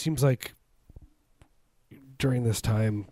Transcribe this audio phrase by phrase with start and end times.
[0.00, 0.54] seems like
[2.18, 3.06] during this time,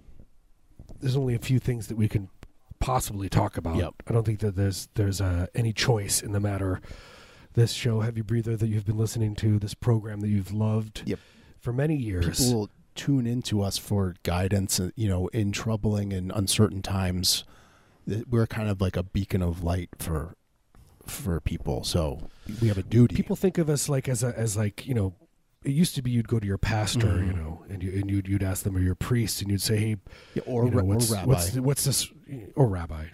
[1.01, 2.29] there's only a few things that we can
[2.81, 3.77] possibly talk about.
[3.77, 3.95] Yep.
[4.09, 6.81] I don't think that there's there's uh, any choice in the matter.
[7.55, 11.19] This show, Heavy Breather, that you've been listening to, this program that you've loved Yep.
[11.59, 12.39] for many years.
[12.39, 17.45] People will tune into us for guidance, uh, you know, in troubling and uncertain times.
[18.29, 20.35] We're kind of like a beacon of light for
[21.07, 21.85] for people.
[21.85, 22.29] So
[22.61, 23.17] we have a duty.
[23.17, 25.15] People think of us like as a as like you know.
[25.65, 27.27] It used to be you'd go to your pastor, Mhm.
[27.27, 29.77] you know, and you and you'd you'd ask them or your priest, and you'd say,
[29.77, 29.97] "Hey,
[30.35, 31.27] Yeah, or, you know, ra- or what's, rabbi.
[31.27, 32.09] What's, what's this?
[32.55, 33.07] Or rabbi.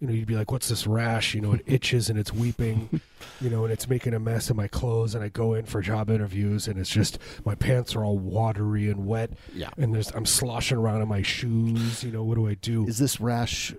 [0.00, 1.32] You know, you'd be like, what's this rash?
[1.34, 3.00] You know, it itches and it's weeping,
[3.40, 5.14] you know, and it's making a mess of my clothes.
[5.14, 8.90] And I go in for job interviews and it's just, my pants are all watery
[8.90, 9.30] and wet.
[9.54, 9.70] yeah.
[9.78, 12.04] And there's, I'm sloshing around in my shoes.
[12.04, 12.86] You know, what do I do?
[12.86, 13.74] Is this rash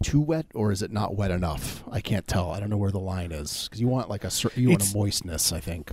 [0.00, 1.82] too wet or is it not wet enough?
[1.90, 2.52] I can't tell.
[2.52, 4.94] I don't know where the line is because you want like a you want It's-
[4.94, 5.52] a moistness.
[5.52, 5.90] I think.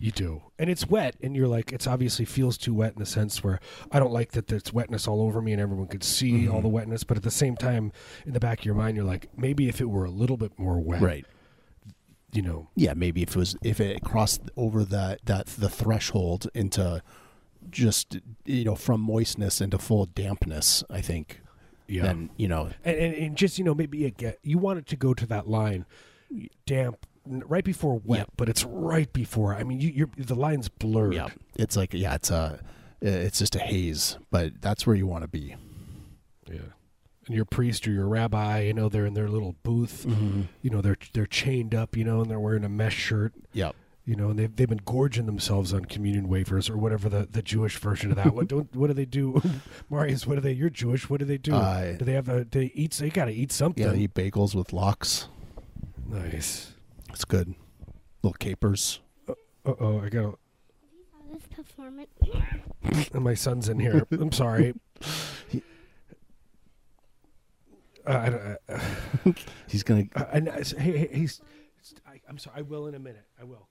[0.00, 0.42] You do.
[0.58, 1.16] And it's wet.
[1.20, 3.58] And you're like, it's obviously feels too wet in the sense where
[3.90, 6.62] I don't like that there's wetness all over me and everyone could see all mm-hmm.
[6.62, 7.02] the wetness.
[7.04, 7.90] But at the same time,
[8.24, 10.56] in the back of your mind, you're like, maybe if it were a little bit
[10.56, 11.26] more wet, Right.
[12.32, 12.94] you know, Yeah.
[12.94, 17.02] Maybe if it was if it crossed over that that the threshold into
[17.70, 20.84] just you know from moistness into full dampness.
[20.88, 21.40] I think.
[21.88, 22.02] yeah.
[22.02, 22.70] Then you know.
[22.84, 25.26] and, and, and just you know maybe it get you want it to go to
[25.26, 25.86] that line
[26.66, 27.06] damp
[27.46, 28.28] right before wet Yep.
[28.36, 31.28] but it's right before i mean you, you're the line's blurred Yeah.
[31.56, 32.14] It's like yeah.
[32.14, 32.60] It's a.
[33.00, 35.54] It's just a haze, but that's where you want to be.
[36.50, 36.58] yeah
[37.26, 40.42] and your priest or your rabbi you know they're in their little booth Mm-hmm.
[40.62, 43.76] you know they're they're chained up you know and they're wearing a mesh shirt Yep.
[44.04, 47.42] you know and they've, they've been gorging themselves on communion wafers or whatever the, the
[47.42, 49.40] jewish version of that what don't what do they do
[49.90, 52.44] marius what do they you're jewish what do they do Uh, do they have a
[52.50, 53.92] they eat they gotta eat something Yeah.
[53.92, 55.28] They eat bagels with lox.
[56.06, 56.72] nice
[57.10, 57.54] It's good.
[58.22, 59.00] Little capers.
[59.28, 60.34] uh-oh i gotta
[61.32, 62.08] This performance.
[63.12, 64.06] And my son's in here.
[64.12, 64.74] I'm sorry.
[65.52, 65.60] Uh,
[68.06, 68.58] I, don't-
[69.26, 69.32] uh,
[69.68, 70.04] He's gonna.
[70.16, 71.40] uh, and, uh, hey, hey, he's.
[72.06, 72.58] I, I'm sorry.
[72.58, 73.26] I will in a minute.
[73.40, 73.68] I will.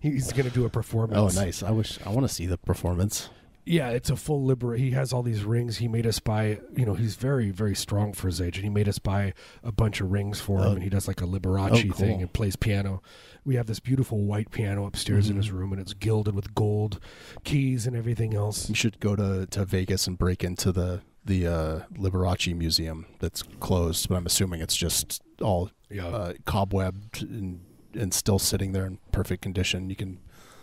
[0.00, 1.36] he's gonna do a performance.
[1.36, 1.62] Oh, nice.
[1.62, 1.98] I wish.
[2.06, 3.28] I want to see the performance.
[3.70, 4.74] Yeah, it's a full liber.
[4.74, 5.76] He has all these rings.
[5.78, 6.58] He made us buy.
[6.76, 9.32] You know, he's very, very strong for his age, and he made us buy
[9.62, 10.64] a bunch of rings for him.
[10.66, 10.72] Oh.
[10.72, 11.92] And he does like a Liberace Oh, cool.
[11.92, 13.00] thing and plays piano.
[13.44, 15.38] We have this beautiful white piano upstairs in Mhm.
[15.38, 16.98] his room, and it's gilded with gold
[17.44, 18.68] keys and everything else.
[18.68, 23.42] You should go to, to Vegas and break into the the uh, Liberace Museum that's
[23.60, 26.06] closed, but I'm assuming it's just all Yeah.
[26.06, 27.60] uh, cobwebbed and
[27.94, 29.90] and still sitting there in perfect condition.
[29.90, 30.18] You can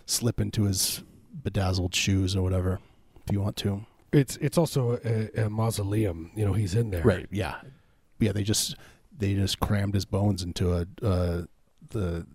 [0.06, 1.04] slip into his
[1.44, 2.80] bedazzled shoes or whatever
[3.28, 3.86] if you want to.
[4.14, 6.32] It's it's also a, a mausoleum.
[6.36, 7.04] You know, he's in there.
[7.04, 7.28] Right?
[7.32, 7.56] Yeah,
[8.20, 8.32] yeah.
[8.32, 8.76] They just
[9.18, 11.44] they just crammed his bones into a uh,
[11.90, 12.26] the,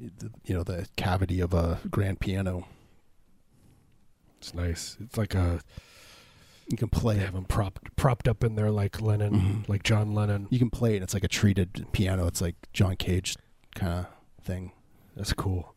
[0.00, 2.66] the you know the cavity of a grand piano.
[4.38, 4.96] It's nice.
[5.00, 5.60] It's like a
[6.70, 7.20] You can play it.
[7.20, 9.68] have him propped propped up in there like Lennon, Mhm.
[9.68, 10.46] like John Lennon.
[10.50, 11.02] You can play it.
[11.02, 12.26] It's like a treated piano.
[12.26, 13.36] It's like John Cage
[13.74, 14.06] kind of
[14.44, 14.72] thing.
[15.16, 15.74] That's cool.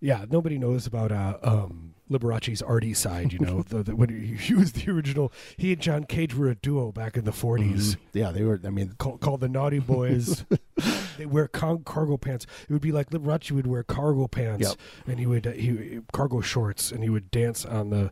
[0.00, 3.32] Yeah, nobody knows about uh, um, Liberace's arty side.
[3.32, 5.32] You know, the, the, when he, he was the original.
[5.56, 7.96] He and John Cage were a duo back in the 40s Mhm.
[8.12, 8.60] Yeah, they were.
[8.64, 10.44] I mean, called, called the Naughty Boys.
[11.18, 12.46] they wear con- cargo pants.
[12.68, 14.76] It would be like Liberace would wear cargo pants, Yep.
[15.06, 18.10] and he would uh, he cargo shorts, and he would dance on the,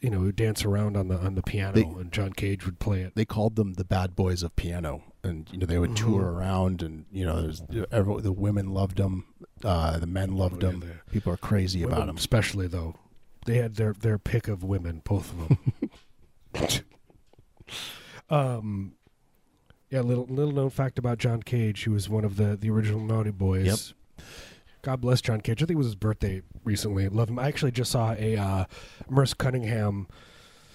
[0.00, 2.66] you know, he would dance around on the on the piano, They- and John Cage
[2.66, 3.14] would play it.
[3.14, 5.96] they called them the bad boys of piano, and you know they would Mhm.
[5.96, 9.24] tour around, and you know, there's every, the women loved them,
[9.62, 11.00] uh, the men loved Oh, yeah, them.
[11.10, 12.16] People are crazy about them.
[12.16, 12.96] especially though.
[13.44, 16.80] They had their their pick of women, both of them.
[18.30, 18.92] um,
[19.90, 20.00] yeah.
[20.00, 21.82] Little little known fact about John Cage.
[21.82, 23.94] He was one of the the original Naughty Boys.
[24.18, 24.26] Yep.
[24.82, 25.62] God bless John Cage.
[25.62, 27.08] I think it was his birthday recently.
[27.08, 27.38] Love him.
[27.38, 28.64] I actually just saw a uh,
[29.08, 30.08] Merce Cunningham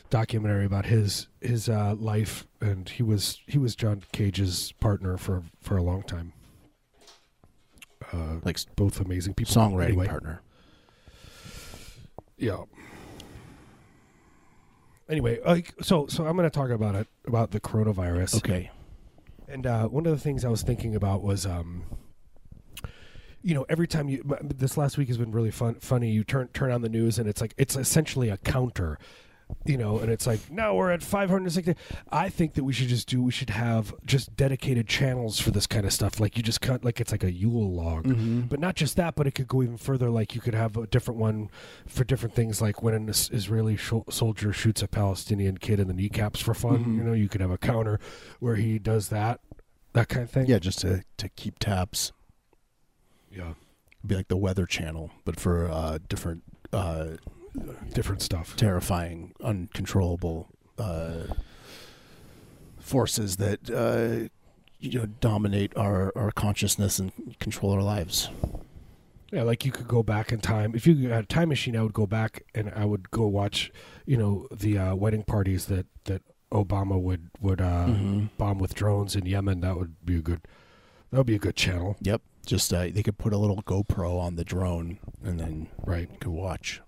[0.10, 5.44] documentary about his his uh, life, and he was he was John Cage's partner for
[5.62, 6.34] for a long time.
[8.12, 9.54] Uh, Like both amazing people.
[9.54, 10.08] songwriting Anyway.
[10.08, 10.42] partner.
[12.40, 12.64] Yeah.
[15.10, 18.38] Anyway, like so, so I'm going to talk about it about the coronavirus.
[18.38, 18.72] Okay.
[19.48, 21.84] And uh, one of the things I was thinking about was, um,
[23.42, 26.12] you know, every time you this last week has been really fun, funny.
[26.12, 29.00] You turn turn on the news and it's like it's essentially a counter,
[29.66, 31.76] you know, and it's like now we're at 560.
[32.12, 35.68] I think that we should just do we should have just dedicated channels for this
[35.68, 36.20] kind of stuff.
[36.20, 38.06] Like you just cut like it's like a Yule log.
[38.06, 38.42] Mm-hmm.
[38.42, 40.10] But not just that, but it could go even further.
[40.10, 41.50] Like you could have a different one
[41.88, 45.94] for different things, like when an Israeli sho- soldier shoots a Palestinian kid in the
[45.94, 46.86] kneecaps for fun.
[46.86, 46.98] Mhm.
[46.98, 48.00] You know, you could have a counter
[48.40, 49.40] where he does that.
[49.94, 50.46] that kind of thing.
[50.48, 52.12] Yeah, just to to keep tabs.
[53.32, 53.54] yeah,
[54.06, 57.18] Be like the Weather Channel, but for uh, different uh,
[57.94, 58.56] different stuff.
[58.56, 60.48] terrifying, uncontrollable
[60.78, 61.34] uh,
[62.80, 64.30] forces that uh,
[64.80, 68.30] you know dominate our, our consciousness and control our lives.
[69.32, 70.74] Yeah, like you could go back in time.
[70.74, 73.72] If you had a time machine, I would go back and I would go watch,
[74.08, 78.30] you know, the uh, wedding parties that that Obama would would uh, Mhm.
[78.38, 79.62] bomb with drones in Yemen.
[79.62, 80.42] That would be a good.
[81.12, 82.22] That would be a good channel, Yep.
[82.46, 86.10] Just uh, they could put a little GoPro on the drone and then right?
[86.12, 86.82] you could watch.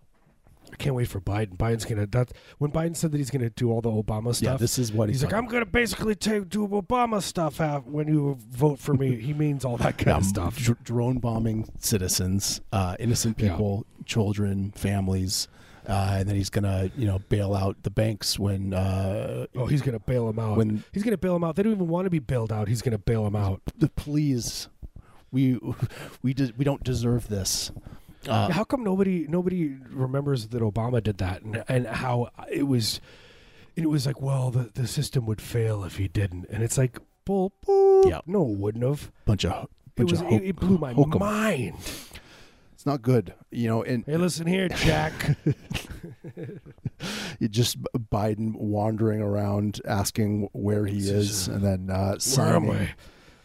[0.81, 1.57] Can't wait for Biden.
[1.57, 2.07] Biden's gonna.
[2.07, 4.41] That when Biden said that he's gonna do all the Obama stuff.
[4.53, 7.85] Yeah, this is what he's he's like, I'm gonna basically take do Obama stuff out
[7.85, 9.15] when you vote for me.
[9.21, 10.57] he means all that kind Yeah, of stuff.
[10.57, 13.51] dr- drone bombing citizens, uh, innocent Yeah.
[13.51, 15.47] people, children, families,
[15.87, 19.83] uh, and then he's gonna you know bail out the banks when uh, Oh, he's
[19.83, 20.57] gonna bail him out.
[20.57, 21.57] when he's gonna bail him out.
[21.57, 22.67] They don't even want to be bailed out.
[22.67, 23.61] He's gonna bail him out.
[23.95, 24.67] please
[25.31, 25.59] we
[26.23, 27.71] we de- we don't deserve this.
[28.27, 33.01] Uh, how come nobody nobody remembers that Obama did that and and how it was
[33.75, 36.99] it was like well the, the system would fail if he didn't and it's like
[37.25, 38.07] bull, bull.
[38.07, 38.19] Yeah.
[38.27, 41.19] no it wouldn't have bunch of it was of it, it blew my hokum.
[41.19, 41.75] mind
[42.73, 43.83] It's not good, you know.
[43.83, 45.13] And hey listen here Jack
[47.39, 52.69] it just Biden wandering around asking where he is, and then uh, where am.
[52.71, 52.89] I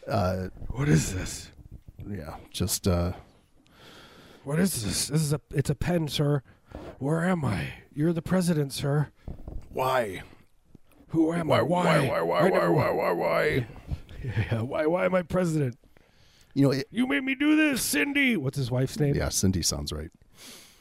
[0.07, 1.51] Uh, what is this
[2.09, 3.13] yeah, just uh,
[4.47, 6.41] what is this this is a it's a pen sir
[6.99, 9.09] where am I you're the president sir
[9.73, 10.21] why?
[11.09, 12.21] who am I why Why?
[12.21, 12.39] Why?
[12.39, 12.91] I never- Why?
[12.91, 13.11] Why?
[13.11, 13.67] Why?
[14.23, 15.77] yeah, why why am I president
[16.53, 19.61] You know, it, you made me do this Cindy what's his wife's name yeah, Cindy
[19.61, 20.11] sounds right.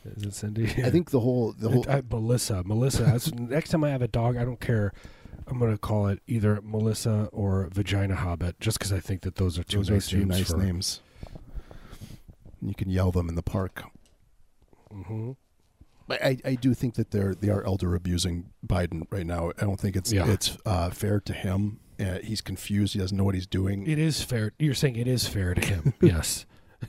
[0.05, 2.63] is it Cindy I think the whole the whole I, uh, Melissa.
[2.65, 3.03] Melissa.
[3.03, 4.93] That's, next time I have a dog, I don't care.
[5.49, 9.59] I'm gonna call it either Melissa or Vagina Hobbit, just because I think that those
[9.59, 10.29] are two those are nice two names.
[10.29, 11.01] nice for, names.
[12.63, 13.85] You can yell them in the park.
[14.91, 15.33] hmm
[16.09, 19.51] But I, I do think that they're they are elder abusing Biden right now.
[19.59, 20.29] I don't think it's Yeah.
[20.31, 21.81] it's uh, fair to him.
[21.99, 22.93] Uh, he's confused.
[22.93, 23.87] He doesn't know what he's doing.
[23.87, 24.53] It is fair.
[24.59, 26.45] You're saying it is fair to him, yes,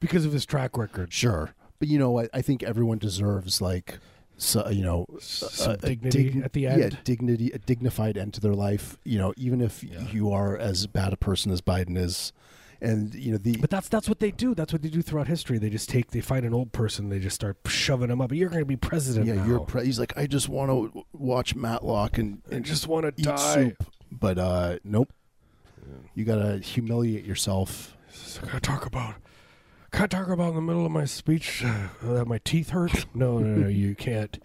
[0.00, 1.12] because of his track record.
[1.12, 3.98] Sure, but you know, I, I think everyone deserves like,
[4.36, 5.06] so, you know,
[5.60, 6.80] a- a dignity at the end.
[6.92, 8.98] Yeah, dignity, a dignified end to their life.
[9.04, 10.06] You know, even if Yeah.
[10.10, 12.32] you are as bad a person as Biden is,
[12.82, 14.54] and you know the But that's that's what they do.
[14.54, 15.58] That's what they do throughout history.
[15.58, 18.32] They just take, they find an old person, they just start shoving them up.
[18.32, 19.46] You're going to be president yeah, now.
[19.46, 23.04] you're pre- he's like, I just want to watch Matlock and, I and just want
[23.06, 23.54] to eat die.
[23.54, 25.12] soup, but uh, nope.
[26.14, 27.96] You gotta humiliate yourself.
[28.10, 29.14] So can I talk about?
[29.92, 33.06] can't talk about in the middle of my speech uh, that my teeth hurt?
[33.14, 34.42] No, no, no, you can't.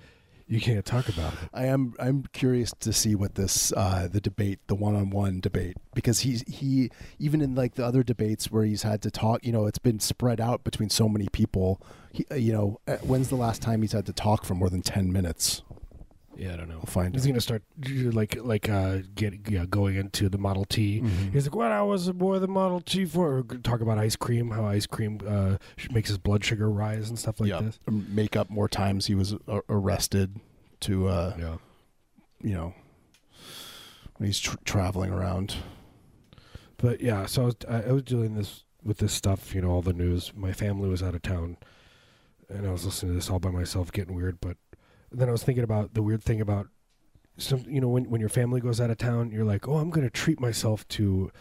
[0.50, 1.39] You can't talk about it.
[1.54, 5.42] I am I'm curious to see what this uh, the debate the one on one
[5.42, 6.89] debate because he's he
[7.20, 10.00] even in like the other debates where he's had to talk you know it's been
[10.00, 11.82] spread out between so many people
[12.13, 14.70] he, uh, you know uh, when's the last time he's had to talk for more
[14.70, 15.63] than ten minutes
[16.39, 16.75] Yeah, I don't know.
[16.75, 17.29] we'll find He's out.
[17.29, 17.63] gonna start
[18.13, 21.01] like like uh get yeah, going into the Model T.
[21.01, 21.34] Mhm.
[21.34, 24.51] He's like, "What I was aboard the Model T for?" Or talk about ice cream,
[24.51, 25.58] how ice cream uh,
[25.91, 27.79] makes his blood sugar rise and stuff like yeah this.
[27.89, 30.39] make up more times he was uh, arrested
[30.82, 31.58] to uh, Yeah,
[32.44, 32.74] you know
[34.17, 35.56] when he's tr- traveling around
[36.77, 39.70] but yeah, so I was I, I was doing this with this stuff, you know,
[39.72, 40.32] all the news.
[40.36, 41.58] My family was out of town,
[42.48, 44.39] and I was listening to this all by myself, getting weird.
[44.39, 44.58] But
[45.11, 46.67] then I was thinking about the weird thing about
[47.37, 49.89] some, you know, when when your family goes out of town, you're like, oh, I'm
[49.89, 51.31] gonna treat myself to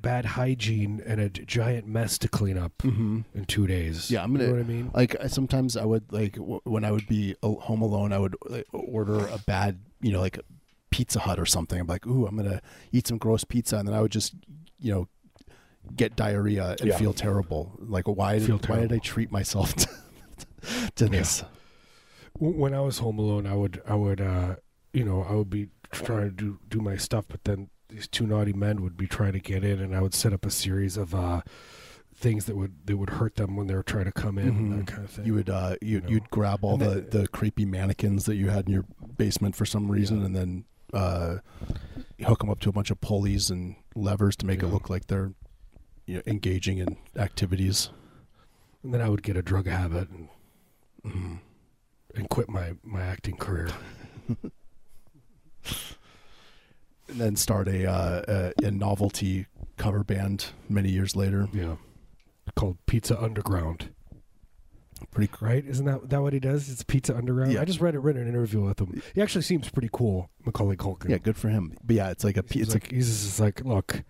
[0.00, 3.20] bad hygiene and a giant mess to clean up mm-hmm.
[3.34, 4.10] in two days.
[4.10, 4.90] Yeah, I'm You know gonna- what I mean?
[4.94, 8.66] like sometimes I would like w- when I would be home alone, I would like,
[8.72, 10.40] order a bad, you know, like
[10.90, 11.78] Pizza Hut or something.
[11.80, 14.34] I'm like, ooh, I'm gonna eat some gross pizza, and then I would just,
[14.80, 15.08] you know,
[15.96, 16.96] get diarrhea and Yeah.
[16.98, 17.72] feel terrible.
[17.78, 19.88] Like, why did Feel why did I treat myself to,
[20.96, 21.40] to this?
[21.40, 21.58] W-
[22.38, 24.56] when I was home alone, I would I would uh,
[24.92, 28.26] you know I would be trying to do do my stuff, but then these two
[28.26, 30.96] naughty men would be trying to get in, and I would set up a series
[30.96, 31.42] of uh,
[32.14, 34.76] things that would that would hurt them when they were trying to come in, Mhm.
[34.78, 35.26] that kind of thing.
[35.26, 36.08] You would uh, you, know.
[36.08, 38.84] you'd grab all And the, the creepy mannequins that you had in your
[39.16, 40.26] basement for some reason, Yeah.
[40.26, 41.38] and then uh,
[42.24, 45.06] hook them up to a bunch of pulleys and levers to make it look like
[45.06, 45.32] they're
[46.06, 47.90] you know, engaging in activities.
[48.82, 50.28] and then I would get a drug habit and,
[51.04, 51.38] Mhm.
[52.14, 53.68] And quit my my acting career.
[54.28, 54.52] and
[57.08, 61.48] then start a, uh, a a novelty cover band many years later.
[61.52, 61.76] Yeah,
[62.54, 63.90] called Pizza Underground.
[65.10, 65.66] Pretty Right?
[65.66, 66.70] Isn't that that what he does?
[66.70, 67.52] It's Pizza Underground.
[67.52, 67.60] Yeah.
[67.60, 69.02] I just read it, read an interview with him.
[69.14, 71.10] He actually seems pretty cool, Macaulay Culkin.
[71.10, 71.76] yeah, good for him.
[71.84, 74.04] But yeah, it's like a He's it's like, he's just like, look,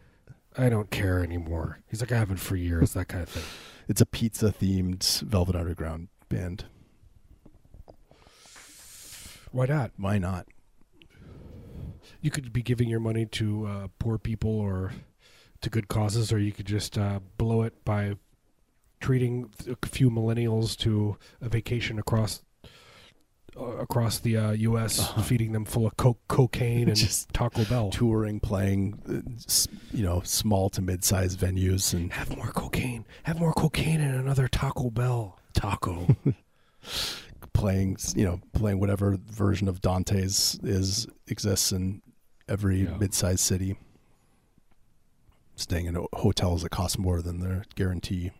[0.57, 1.81] I don't care anymore.
[1.89, 3.43] He's like, I haven't for years, that kind of thing.
[3.89, 6.67] It's a pizza themed Velvet Underground band.
[9.53, 9.93] Why not?
[9.97, 10.47] Why not?
[12.21, 14.93] You could be giving your money to uh, poor people or
[15.61, 18.15] to good causes, or you could just uh, blow it by
[19.01, 22.43] treating a few millennials to a vacation across
[23.57, 25.21] uh, across the uh, U.S., Uh-huh.
[25.23, 27.91] feeding them full of co- cocaine and Just Taco Bell.
[27.91, 29.31] Touring, playing, uh,
[29.95, 33.05] you know, small to mid-sized venues, and Have more cocaine.
[33.25, 36.17] Have more cocaine and another Taco Bell taco.
[37.53, 42.03] playing, you know, playing whatever version of Dante's is exists in
[42.49, 42.97] every Yeah.
[42.99, 43.77] mid-sized city.
[45.55, 48.31] Staying in ho- hotels that cost more than their guarantee.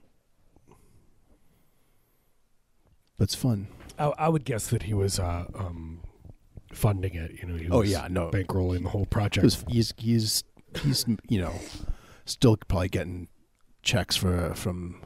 [3.17, 3.69] But it's fun.
[3.99, 6.01] I, I would guess that he was uh, um,
[6.73, 7.33] funding it.
[7.41, 9.45] You know, he was Oh yeah, no, bankrolling the whole project.
[9.45, 10.43] was- he's he's
[10.83, 11.55] he's you know
[12.25, 13.29] still probably getting
[13.83, 15.03] checks for from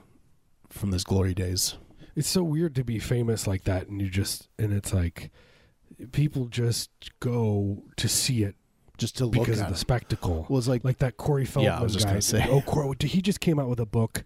[0.69, 1.77] from his glory days.
[2.17, 5.31] It's so weird to be famous like that, and you just and it's like
[6.13, 8.57] people just go to see it
[8.99, 9.79] Just to look because at of the him.
[9.79, 10.47] spectacle.
[10.49, 12.13] Well, it's like, like that Corey Feldman Yeah, I was just guy.
[12.13, 12.47] gonna say.
[12.51, 14.25] Oh, Corey, he just came out with a book.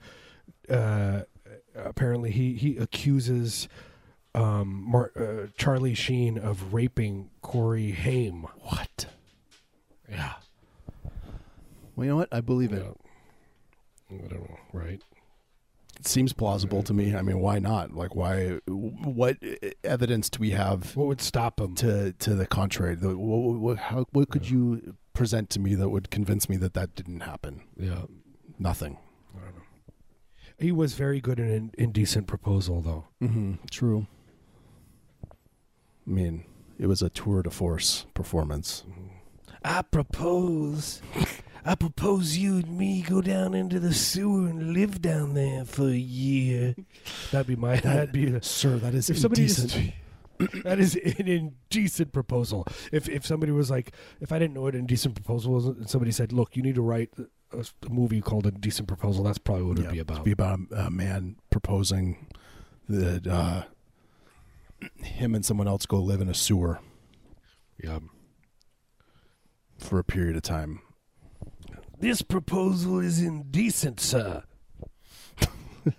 [0.69, 1.23] Uh,
[1.77, 3.69] apparently, he he accuses
[4.35, 8.47] um, Mar- uh, Charlie Sheen of raping Corey Haim.
[8.61, 9.07] what?
[10.09, 10.35] Yeah,
[11.95, 12.29] Well, you know what?
[12.33, 12.83] I believe it.
[12.83, 14.17] Yeah.
[14.25, 15.01] I don't know, right?
[16.03, 17.15] Seems plausible to me.
[17.15, 17.93] I mean, why not?
[17.95, 18.59] Like, why?
[18.67, 19.37] What
[19.85, 21.75] evidence do we have What would stop him?
[21.77, 22.95] to to the contrary?
[22.95, 26.75] The, what, what, how, what could you present to me that would convince me that
[26.75, 27.63] that didn't happen?
[27.77, 28.03] yeah,
[28.59, 28.99] Nothing.
[29.37, 29.63] I don't know.
[30.59, 33.05] He was very good in an indecent proposal, though.
[33.23, 33.55] Mm-hmm.
[33.71, 34.07] True.
[36.07, 36.45] I mean,
[36.79, 38.85] it was a tour de force performance.
[39.65, 41.01] I propose.
[41.65, 45.89] I propose you and me go down into the sewer and live down there for
[45.89, 46.75] a year.
[47.31, 47.77] That'd be my.
[47.77, 48.39] That'd be.
[48.41, 49.93] Sir, that is if somebody indecent.
[50.39, 52.67] just, that is an indecent proposal.
[52.93, 55.89] If if somebody was like, if I didn't know what an indecent proposal was, and
[55.89, 57.11] somebody said, "Look, you need to write
[57.53, 60.17] a, a movie called A Decent Proposal," that's probably what it'd Yeah, be about.
[60.19, 62.29] To be about a, a man proposing
[62.89, 63.65] that uh,
[65.03, 66.81] him and someone else go live in a sewer
[67.83, 67.99] yeah.
[69.79, 70.81] for a period of time.
[72.01, 74.43] This proposal is indecent, sir.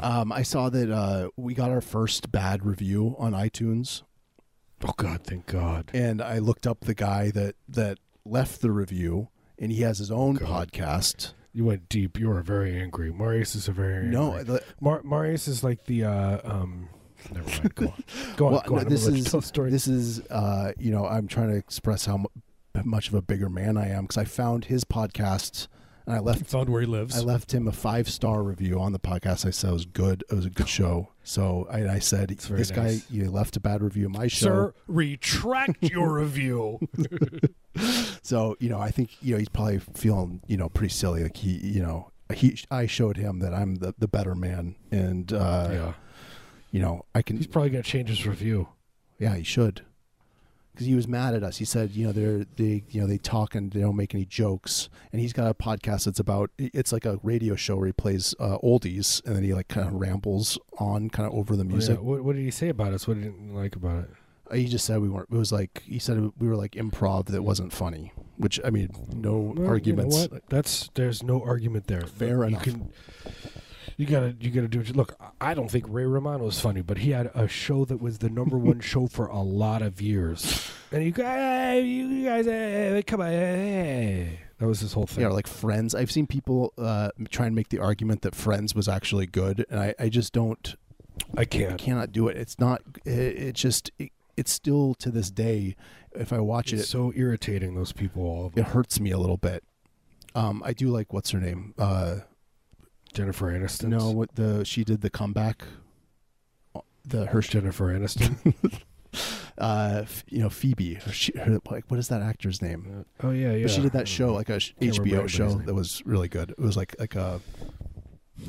[0.00, 4.02] Um, I saw that uh, we got our first bad review on iTunes,
[4.84, 5.90] Oh God, thank God.
[5.94, 9.28] and I looked up the guy that that left the review,
[9.58, 10.72] and he has his own God.
[10.72, 11.34] podcast.
[11.52, 12.18] You went deep.
[12.18, 13.12] You are very angry.
[13.12, 14.10] Marius is a very angry.
[14.10, 16.88] No, the- Mar- Marius is like the uh, um.
[17.32, 17.74] Never mind.
[17.76, 18.04] Go on.
[18.36, 18.52] Go on.
[18.52, 18.88] well, go on.
[18.88, 19.70] This is tell the story.
[19.70, 22.24] this is uh, you know I'm trying to express how
[22.82, 25.68] much of a bigger man I am because I found his podcast
[26.06, 27.16] and I left found where he lives.
[27.16, 29.46] I left him a five star review on the podcast.
[29.46, 30.24] I said it was good.
[30.30, 31.10] It was a good show.
[31.22, 33.10] So I, I said, "This guy, nice.
[33.10, 36.80] you left a bad review of my show." Sir, retract your review.
[38.22, 41.24] So you know, I think you know he's probably feeling you know pretty silly.
[41.24, 45.32] Like he, you know, he, I showed him that I'm the the better man, and
[45.32, 45.92] uh, yeah.
[46.70, 47.36] you know, I can.
[47.36, 48.68] He's probably gonna change his review.
[49.18, 49.82] Yeah, he should.
[50.74, 51.58] Because he was mad at us.
[51.58, 54.24] He said, you know, they're they, you know, they talk and they don't make any
[54.24, 54.88] jokes.
[55.12, 56.50] And he's got a podcast that's about.
[56.58, 59.86] It's like a radio show where he plays uh, oldies, and then he like kind
[59.86, 61.96] of rambles on, kind of over the Oh, music.
[61.98, 62.02] yeah.
[62.02, 63.06] What, what did he say about us?
[63.06, 64.10] What did he like about it?
[64.50, 65.28] Uh, He just said we weren't.
[65.30, 68.12] It was like he said we were like improv that wasn't funny.
[68.36, 70.16] Which I mean, no Well, arguments.
[70.16, 70.42] You know what?
[70.48, 72.02] That's there's no argument there.
[72.02, 72.64] Fair enough.
[72.64, 72.90] Can,
[73.96, 74.96] you gotta you gotta do it.
[74.96, 78.18] Look, I don't think Ray Romano is funny, but he had a show that was
[78.18, 80.70] the number one show for a lot of years.
[80.90, 84.40] And you guys, you guys, hey, come on, hey.
[84.58, 85.22] that was his whole thing.
[85.22, 85.94] Yeah, like Friends.
[85.94, 89.80] I've seen people uh, try and make the argument that Friends was actually good, and
[89.80, 90.74] I, I just don't.
[91.36, 91.74] I can't.
[91.74, 92.36] I cannot do it.
[92.36, 92.82] It's not.
[93.04, 93.90] It, it just.
[93.98, 95.76] It, it's still to this day.
[96.12, 97.74] If I watch It's it, so irritating.
[97.74, 99.62] Those people, all of it hurts me a little bit.
[100.34, 101.74] Um, I do like what's her name.
[101.78, 102.18] Uh,
[103.14, 103.88] Jennifer Aniston.
[103.88, 105.64] no, what the she did the comeback.
[107.06, 108.54] The her, Jennifer Aniston.
[109.58, 110.98] uh, f- you know Phoebe.
[111.12, 113.04] She, her, like what is that actor's name?
[113.22, 113.64] oh yeah, yeah.
[113.64, 116.50] But she did that show, like a sh- HBO show that was really good.
[116.50, 117.40] It was like like a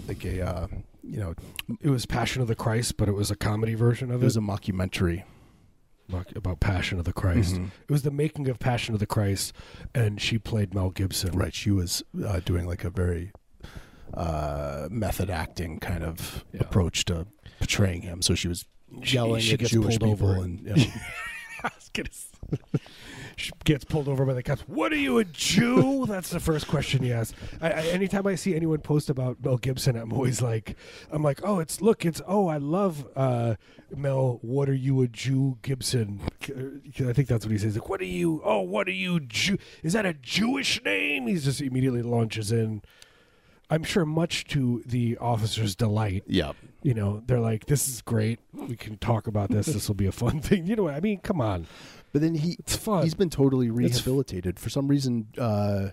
[0.07, 0.67] like a uh,
[1.03, 1.35] you know
[1.81, 4.25] It was Passion of the Christ, but it was a comedy version of it it.
[4.25, 5.23] was a mockumentary.
[6.35, 7.55] About Passion of the Christ.
[7.55, 7.71] Mhm.
[7.87, 9.53] It was the making of Passion of the Christ,
[9.95, 11.31] and she played Mel Gibson.
[11.37, 13.31] Right, she was uh, doing like a very
[14.15, 16.61] uh, method acting kind of Yeah.
[16.61, 17.27] approach to
[17.59, 18.21] portraying him.
[18.21, 18.65] So she was
[19.03, 20.43] She- yelling she at gets Jewish pulled people, over.
[20.43, 20.75] and you
[21.63, 22.09] know, gonna
[23.37, 24.61] She gets pulled over by the cops.
[24.61, 26.05] What are you, a Jew?
[26.05, 27.37] That's the first question he asks.
[27.59, 30.77] I, I, anytime I see anyone post about Mel Gibson, I'm always like,
[31.11, 33.55] I'm like, oh, it's look, it's oh, I love uh,
[33.93, 34.39] Mel.
[34.41, 36.21] What are you, a Jew, Gibson?
[36.43, 37.75] I think that's what he says.
[37.75, 38.41] Like, what are you?
[38.45, 39.57] Oh, what are you, Jew?
[39.83, 41.27] Is that a Jewish name?
[41.27, 42.83] He just immediately launches in.
[43.69, 46.23] I'm sure, much to the officer's delight.
[46.27, 46.55] Yep.
[46.83, 48.39] You know, they're like, "This is great.
[48.53, 49.65] We can talk about this.
[49.65, 51.65] This will be a fun thing." You know, what I mean, come on.
[52.13, 53.03] But then he It's fun.
[53.03, 55.27] he's been totally rehabilitated for some reason.
[55.37, 55.89] Uh,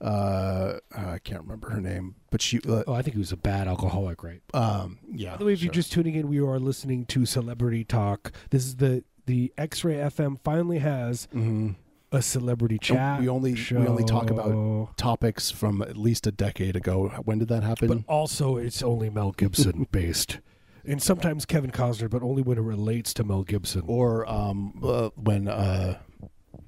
[0.00, 2.58] uh, I can't remember her name, but she.
[2.66, 4.40] Uh, Oh, I think he was a bad alcoholic, right?
[4.54, 5.32] um, yeah.
[5.32, 5.66] By the way, if sure.
[5.66, 8.32] you're just tuning in, we are listening to Celebrity Talk.
[8.50, 11.76] This is the the X-Ray FM finally has Mhm.
[12.12, 13.20] A celebrity chat.
[13.20, 17.08] we only- we only talk about- topics from at least a decade ago.
[17.24, 17.88] When did that happen?
[17.88, 20.40] but also it's only Mel Gibson based,
[20.84, 23.82] and sometimes Kevin Costner, but only when it relates to Mel Gibson.
[23.86, 25.98] or um, uh, when uh,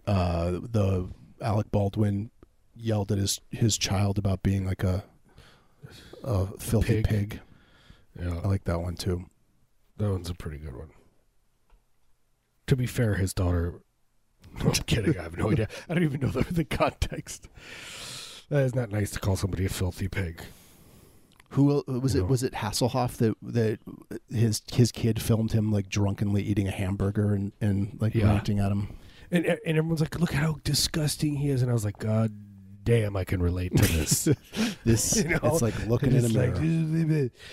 [0.07, 1.09] uh, the
[1.41, 2.31] Alec Baldwin
[2.77, 5.05] yelled at his his child about being like a
[6.25, 7.05] a filthy Pig.
[7.05, 7.41] pig.
[8.21, 9.27] yeah, I like that one too.
[9.97, 10.91] that one's a pretty good one.
[12.69, 13.81] To be fair, his daughter.
[14.61, 15.19] No, I'm kidding.
[15.19, 15.69] I have no idea.
[15.89, 17.49] I don't even know the, the context.
[18.49, 20.43] That is not nice to call somebody a filthy pig.
[21.51, 22.23] Who uh, was No.
[22.23, 22.29] it?
[22.29, 23.79] Was it Hasselhoff that that
[24.31, 28.27] his his kid filmed him like drunkenly eating a hamburger and and like Yeah.
[28.27, 28.89] ranting at him?
[29.31, 31.63] And, and everyone's like, look how disgusting he is.
[31.63, 32.33] And I was like, God
[32.85, 34.29] damn, I can relate to this.
[34.85, 35.39] This You know?
[35.45, 36.55] it's like looking in a It's mirror.
[36.55, 36.61] like,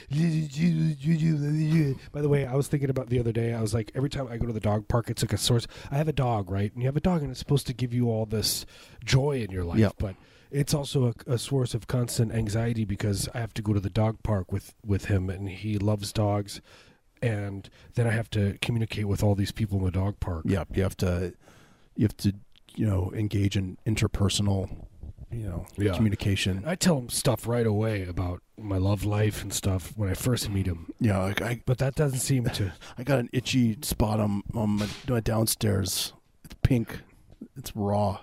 [2.12, 3.54] by the way, I was thinking about the other day.
[3.54, 5.68] I was like, every time I go to the dog park, it's like a source.
[5.92, 6.72] I have a dog, right?
[6.74, 8.66] And you have a dog, and it's supposed to give you all this
[9.04, 9.96] joy in your life, Yep.
[10.00, 10.16] but
[10.52, 13.90] it's also a, a source of constant anxiety because I have to go to the
[13.92, 16.62] dog park with with him, and he loves dogs,
[17.22, 20.46] and then I have to communicate with all these people in the dog park.
[20.48, 21.34] Yep, you have to
[21.96, 22.34] you have to
[22.76, 24.88] you know engage in interpersonal
[25.32, 25.96] you know Yeah.
[25.96, 26.64] communication.
[26.66, 30.50] I tell him stuff right away about my love life and stuff when I first
[30.50, 32.74] meet him, Yeah, like I but that doesn't seem to.
[32.98, 36.14] I got an itchy spot on on my, my downstairs.
[36.44, 37.02] It's pink.
[37.56, 38.20] It's raw.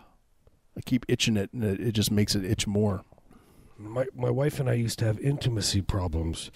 [0.77, 3.03] I keep itching it, and it, it just makes it itch more.
[3.79, 6.51] My my wife and I used to have intimacy problems.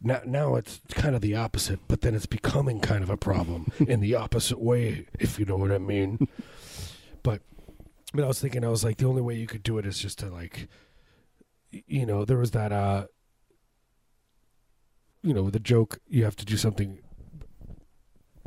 [0.00, 3.72] Now now it's kind of the opposite, but then it's becoming kind of a problem
[3.88, 6.28] in the opposite way, if you know what I mean.
[7.22, 7.40] But
[8.14, 9.84] I mean, I was thinking, I was like, the only way you could do it
[9.84, 10.68] is just to like,
[11.72, 13.06] you know, there was that, uh,
[15.24, 17.00] you know, the joke you have to do something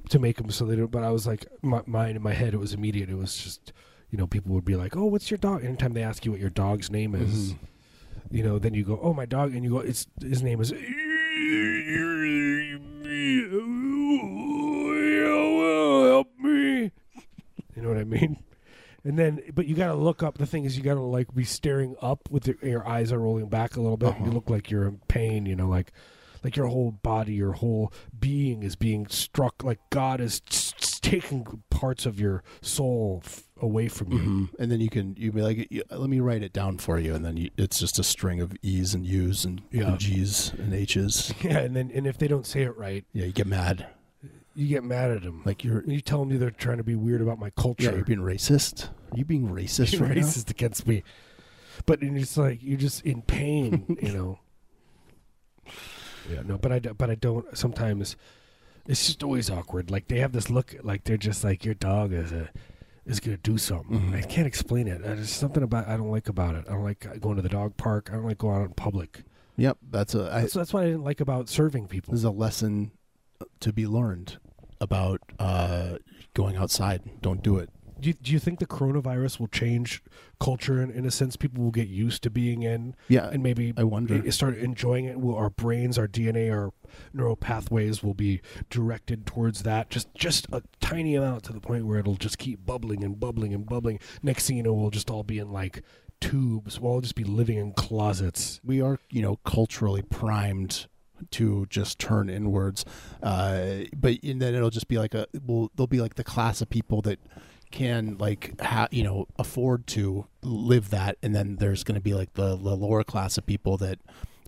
[0.09, 0.89] to make them so they don't.
[0.89, 3.09] But I was like, my mine in my head, it was immediate.
[3.09, 3.73] It was just,
[4.09, 6.39] you know, people would be like, "Oh, what's your dog?" Anytime they ask you what
[6.39, 7.57] your dog's name is, Mhm.
[8.31, 10.71] you know, then you go, "Oh, my dog," and you go, "It's his name is."
[16.07, 16.91] Help me!
[17.75, 18.37] You know what I mean?
[19.07, 20.37] And then, but you got to look up.
[20.37, 23.19] The thing is, you got to like be staring up with your, your eyes are
[23.19, 24.15] rolling back a little bit.
[24.17, 24.31] You Uh-huh.
[24.31, 25.45] look like you're in pain.
[25.45, 25.93] You know, like
[26.43, 29.63] like your whole body, your whole being is being struck.
[29.63, 30.41] Like God is
[31.01, 34.17] taking parts of your soul f- away from you.
[34.19, 36.99] hmm And then you can you be like, "Yeah, let me write it down for
[36.99, 39.87] you, and then you, it's just a string of E's and U's and, Yeah.
[39.89, 41.33] and G's and H's.
[41.43, 43.87] Yeah, and then and if they don't say it right, Yeah, you get mad,
[44.57, 45.43] you get mad at them.
[45.45, 47.91] like you're you tell them they're trying to be weird about my yeah, culture.
[47.95, 48.89] you're being racist.
[49.11, 50.23] Are you being racist You're right now?
[50.23, 51.03] racist against me.
[51.85, 54.39] But it's like you're just in pain, you know.
[56.29, 57.55] Yeah, no, but I but I don't.
[57.55, 58.17] Sometimes
[58.87, 59.91] it's just always awkward.
[59.91, 62.49] Like they have this look, like they're just like your dog is a
[63.05, 64.11] is gonna do something.
[64.11, 64.15] Mhm.
[64.15, 65.03] I can't explain it.
[65.03, 66.65] There's something about I don't like about it.
[66.67, 68.09] I don't like going to the dog park.
[68.11, 69.23] I don't like going out in public.
[69.55, 72.11] Yep, that's a I, That's, that's what I didn't like about serving people.
[72.11, 72.91] This is a lesson
[73.59, 74.37] to be learned
[74.81, 75.97] about uh,
[76.33, 77.01] going outside.
[77.21, 77.69] Don't do it.
[77.99, 80.03] Do you, do you think the coronavirus will change
[80.39, 81.35] culture in, in a sense?
[81.35, 84.21] People will get used to being in Yeah, and maybe I wonder.
[84.23, 85.19] i- start enjoying it.
[85.19, 86.73] Will our brains, our DNA, our
[87.11, 91.87] neural pathways will be directed towards that just just a tiny amount to the point
[91.87, 93.99] where it'll just keep bubbling and bubbling and bubbling.
[94.21, 95.81] Next thing you know, we'll just all be in like
[96.21, 96.79] tubes.
[96.79, 98.59] We'll all just be living in closets.
[98.63, 100.85] we are, you know, culturally primed
[101.31, 102.85] to just turn inwards.
[103.23, 106.61] Uh, but and then it'll just be like a well, there'll be like the class
[106.61, 107.19] of people that
[107.71, 112.13] can like ha- you know afford to live that, and then there's going to be
[112.13, 113.99] like the, the lower class of people that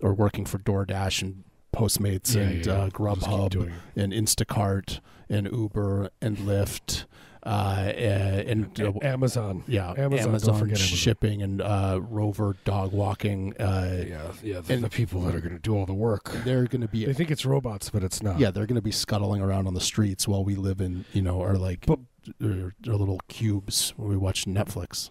[0.01, 1.43] are working for DoorDash and
[1.75, 7.05] Postmates and Uh, Just keep Grubhub and Instacart and Uber and Lyft.
[7.49, 9.63] Uh, and uh, Amazon.
[9.67, 13.55] yeah, Amazon, Amazon, shipping and uh, Rover dog walking.
[13.59, 14.59] Uh, Yeah, yeah.
[14.61, 16.31] The, And- the people that are going to do all the work.
[16.45, 18.39] They're going to be They think it's robots, but it's not.
[18.39, 21.21] yeah, they're going to be scuttling around on the streets while we live in you
[21.21, 21.99] know our like But-
[22.43, 25.09] our, our little cubes when we watch Netflix.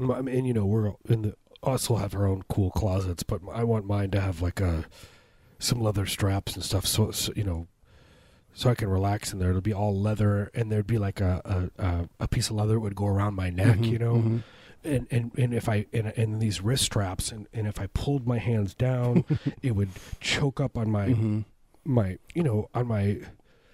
[0.00, 3.40] I mean, you know, we're in the us will have our own cool closets, but
[3.52, 4.84] I want mine to have like a
[5.58, 7.66] some leather straps and stuff, so, so you know,
[8.54, 9.50] so I can relax in there.
[9.50, 12.94] It'll be all leather, and there'd be like a a, a, piece of leather would
[12.94, 14.42] go around my neck, Mhm, you know, mhm.
[14.84, 18.26] and and and if I and, and these wrist straps, and and if I pulled
[18.26, 19.24] my hands down,
[19.62, 21.44] it would choke up on my Mhm.
[21.84, 23.18] my you know on my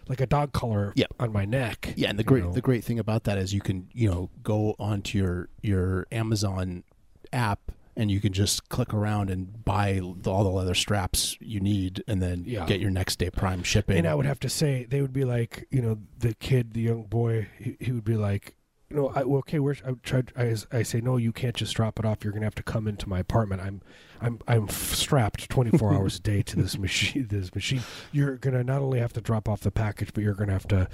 [0.09, 1.07] like a dog collar Yeah.
[1.19, 1.93] on my neck.
[1.97, 2.53] Yeah, and the great know.
[2.53, 6.85] the great thing about that is you can you know go onto your your Amazon
[7.33, 12.03] app and you can just click around and buy all the leather straps you need,
[12.07, 12.67] and then Yeah.
[12.67, 13.97] get your next day Prime shipping.
[13.99, 16.83] And I would have to say they would be like, you know, the kid, the
[16.83, 18.57] young boy, he, he would be like,
[18.91, 20.33] you know, I, well, okay, where's I tried.
[20.37, 22.23] I, I say no, you can't just drop it off.
[22.23, 23.61] You're gonna have to come into my apartment.
[23.61, 23.83] I'm,
[24.21, 27.27] I'm, I'm f- strapped 24 hours a day to this machine.
[27.29, 27.81] This machine.
[28.13, 30.89] You're gonna not only have to drop off the package, but you're gonna have to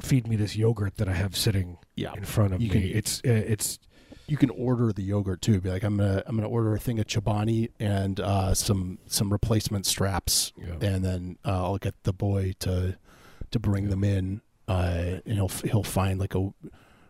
[0.00, 2.72] feed me this yogurt that I have sitting yeah, in front of You me.
[2.90, 3.78] can- it's, uh, it's,
[4.28, 5.60] you can order the yogurt too.
[5.60, 9.30] Be like, I'm gonna I'm gonna order a thing of Chobani and uh, some some
[9.30, 10.74] replacement straps, Yeah.
[10.80, 12.96] and then uh, I'll get the boy to
[13.50, 13.90] to bring Yeah.
[13.90, 16.52] them in, uh, and he'll he'll find like a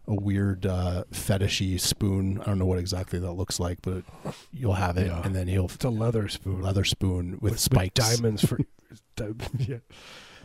[0.09, 2.41] a weird uh, fetishy spoon.
[2.43, 4.05] I don't know what exactly that looks like, but
[4.53, 5.23] you'll have it, Yeah.
[5.25, 6.61] and then he'll it's a leather spoon.
[6.63, 7.95] leather spoon with, spikes.
[7.95, 8.59] diamonds for
[9.59, 9.79] yeah.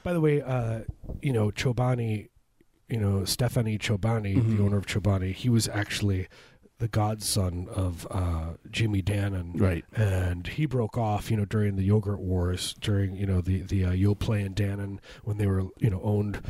[0.04, 0.80] By the way, uh,
[1.22, 2.30] you know Chobani,
[2.90, 4.58] you know Stephanie Chobani, Mhm.
[4.58, 6.28] the owner of Chobani, he was actually
[6.82, 9.86] the godson of uh, Jimmy Dannon, Right.
[9.96, 13.86] and he broke off, you know, during the yogurt wars, during you know the the
[13.86, 16.42] uh, Yoplait and Dannon when they were you know owned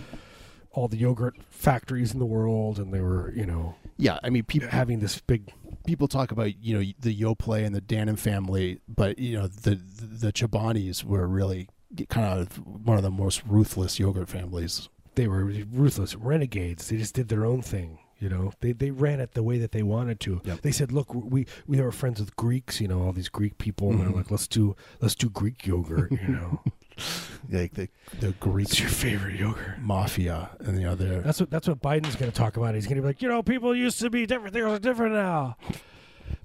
[0.74, 4.44] all the yogurt factories in the world, and they were you know Yeah, I mean,
[4.44, 5.52] people having this big
[5.86, 9.76] people talk about you know the Yoplait and the Dannon family, but you know the
[9.76, 11.68] the, the Chobanis were really
[12.08, 14.88] kind of one of the most ruthless yogurt families.
[15.16, 16.88] they were ruthless renegades.
[16.88, 18.00] They just did their own thing.
[18.22, 20.42] You know, they they ran it the way that they wanted to.
[20.46, 20.62] Yep.
[20.62, 22.80] They said, "Look, we we are friends with Greeks.
[22.80, 24.04] You know, all these Greek people, and Mhm.
[24.06, 26.12] they're like, let's do let's do Greek yogurt.
[26.12, 26.62] You know,
[27.52, 31.50] like the the Greek it's your favorite yogurt." mafia, and you know they're That's what
[31.50, 32.76] that's what Biden's going to talk about.
[32.76, 34.54] He's going to be like, you know, people used to be different.
[34.54, 35.58] Things are different now.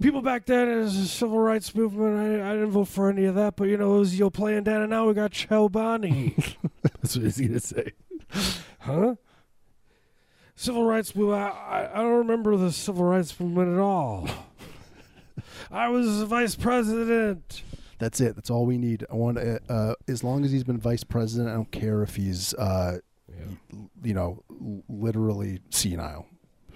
[0.01, 2.43] People back then, it was a civil rights movement.
[2.43, 4.65] I, I didn't vote for any of that, but you know, it was Yoplait and
[4.65, 6.57] down, and now we got Chobani.
[6.83, 7.93] That's what he's going to say.
[8.81, 9.15] Huh?
[10.57, 11.43] Civil rights movement.
[11.43, 14.27] I, I, don't remember the civil rights movement at all.
[15.71, 17.63] I was vice president.
[17.99, 18.35] that's it.
[18.37, 19.05] That's all we need.
[19.11, 22.17] I want to, uh, as long as he's been vice president, I don't care if
[22.17, 22.99] he's uh,
[24.03, 24.43] you know
[24.89, 26.27] literally senile.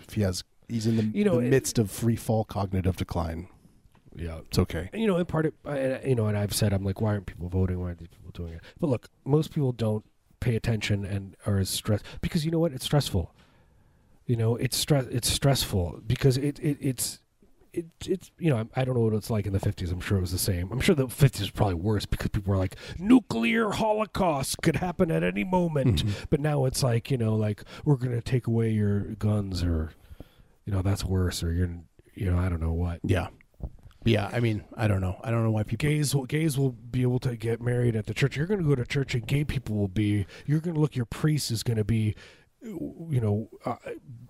[0.06, 2.96] If he has, he's in the, You know, the it- midst of free fall cognitive
[2.96, 3.48] decline.
[4.14, 4.40] Yeah.
[4.48, 4.90] It's okay.
[4.92, 7.10] And, you know, in part, it, I, you know, and I've said, I'm like, why
[7.10, 7.78] aren't people voting?
[7.78, 8.60] Why aren't these people doing it?
[8.78, 10.04] But look, most people don't
[10.40, 12.72] pay attention and are as stressed because you know what?
[12.72, 13.32] It's stressful.
[14.30, 15.06] You know, it's stress.
[15.10, 17.18] It's stressful because it, it it's.
[17.72, 20.00] It, it's you know I, I don't know what it's like in the 50s i'm
[20.00, 22.58] sure it was the same i'm sure the 50s was probably worse because people were
[22.58, 26.26] like nuclear holocaust could happen at any moment Mhm.
[26.30, 29.92] but now it's like you know like we're gonna take away your guns or
[30.66, 31.70] you know that's worse or you're
[32.16, 33.28] you know i don't know what Yeah,
[34.04, 34.28] yeah.
[34.32, 35.20] I mean, I don't know.
[35.22, 35.88] I don't know why people.
[35.88, 38.34] gays will gays will be able to get married at the church.
[38.36, 40.26] You're going to go to church, and gay people will be.
[40.46, 40.96] You're going to look.
[40.96, 42.14] Your priest is going to be,
[42.62, 43.76] you know, uh,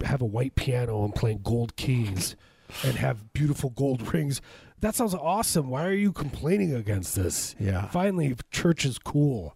[0.04, 2.36] have a white piano and playing gold keys,
[2.84, 4.40] and have beautiful gold rings.
[4.80, 5.68] That sounds awesome.
[5.68, 7.54] Why are you complaining against this?
[7.58, 9.54] Yeah, Finally, church is cool.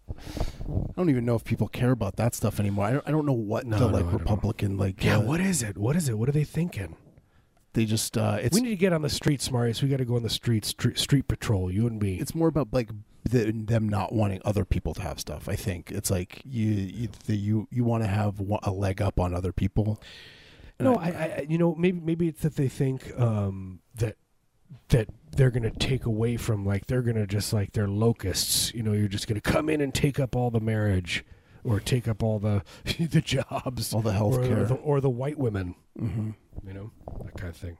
[0.69, 2.85] I don't even know if people care about that stuff anymore.
[2.85, 4.13] I don't, I don't know what No, the no, like.
[4.13, 5.03] Republican like.
[5.03, 5.77] Yeah, uh, what is it?
[5.77, 6.17] What is it?
[6.19, 6.95] What are they thinking?
[7.75, 9.83] They just uh, it's we need to get on the streets, Marius.
[9.83, 11.69] We got to go on the streets, street, street patrol.
[11.71, 12.17] You and me.
[12.17, 12.89] it's more about like
[13.23, 15.47] the, them not wanting other people to have stuff.
[15.49, 19.19] I think it's like you you the, you, you want to have a leg up
[19.19, 20.01] on other people.
[20.79, 24.15] And No, I, I, you know, maybe maybe it's that they think um, that
[24.89, 28.73] that they're gonna take away from like they're gonna just like they're locusts.
[28.73, 31.25] You know, you're just gonna come in and take up all the marriage,
[31.65, 32.63] or take up all the
[32.99, 34.77] the jobs, all the or, health the, care.
[34.81, 35.75] or the white women.
[35.99, 36.31] hmm
[36.65, 36.91] You know,
[37.23, 37.77] that kind of thing.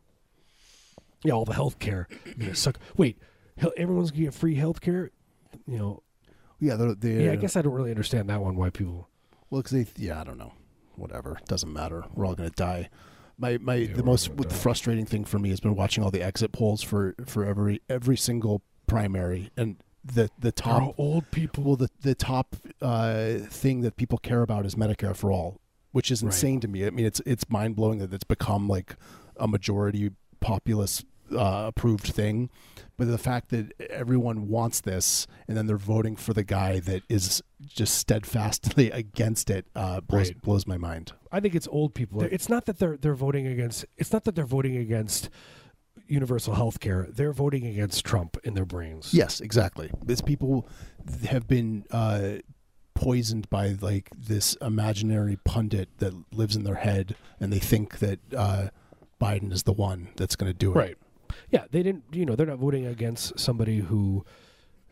[1.24, 2.08] Yeah, all the health care.
[2.26, 2.78] You're gonna suck.
[2.98, 3.18] Wait,
[3.58, 5.12] hell, everyone's gonna get free health care.
[5.68, 6.04] You know,
[6.60, 7.32] Yeah, they're, they're, yeah.
[7.32, 8.56] I guess I don't really understand that one.
[8.56, 9.10] Why people?
[9.50, 10.54] Well, 'cause they, yeah, I don't know.
[10.96, 12.04] Whatever, doesn't matter.
[12.14, 12.90] We're all gonna die.
[13.38, 16.22] My my Yeah, the most gonna frustrating thing for me has been watching all the
[16.22, 21.64] exit polls for for every every single primary and the the top old people.
[21.64, 25.60] well the the top uh, thing that people care about is Medicare for all,
[25.96, 26.28] which is Right.
[26.34, 26.86] insane to me.
[26.86, 28.98] I mean, it's it's mind blowing that it's become like
[29.38, 32.50] a majority populace uh, approved thing.
[32.98, 37.02] But the fact that everyone wants this and then they're voting for the guy that
[37.10, 40.42] is just steadfastly against it uh, blows, Right.
[40.42, 41.14] blows my mind.
[41.32, 42.22] I think it's old people.
[42.24, 43.86] It's not that they're they're voting against.
[43.98, 45.30] It's not that they're voting against
[46.08, 47.08] universal health care.
[47.10, 49.14] They're voting against Trump in their brains.
[49.14, 49.90] Yes, exactly.
[50.06, 50.68] These people
[51.30, 52.40] have been uh,
[52.96, 58.20] poisoned by like this imaginary pundit that lives in their head, and they think that
[58.36, 58.68] uh,
[59.22, 60.76] Biden is the one that's going to do it.
[60.76, 60.98] Right.
[61.52, 62.06] Yeah, they didn't.
[62.12, 64.26] You know, they're not voting against somebody who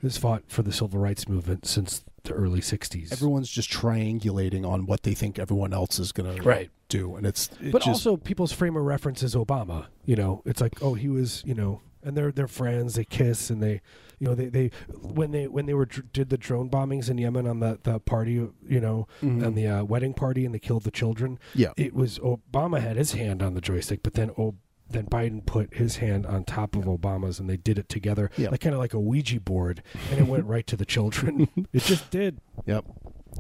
[0.02, 3.12] has fought for the civil rights movement since the early '60s.
[3.12, 7.50] Everyone's just triangulating on what they think everyone else is going to do, and it's
[7.62, 9.88] it but just, also people's frame of reference is Obama.
[10.06, 12.96] You know, it's like, oh, he was, you know, and they're they're friends.
[12.96, 13.82] They kiss and they,
[14.20, 14.72] you know, they they
[15.02, 18.00] when they when they were dr- did the drone bombings in Yemen on the the
[18.00, 19.46] party, you know, Mhm.
[19.46, 21.40] on the uh, wedding party, and they killed the children.
[21.56, 24.56] yeah, It was Obama had his hand on the joystick, but then oh.
[24.90, 28.50] Then Biden put his hand on top of Obama's, and they did it together, Yeah.
[28.50, 31.48] like kind of like a Ouija board, and it went right to the children.
[31.74, 32.40] it just did.
[32.68, 32.86] Yep.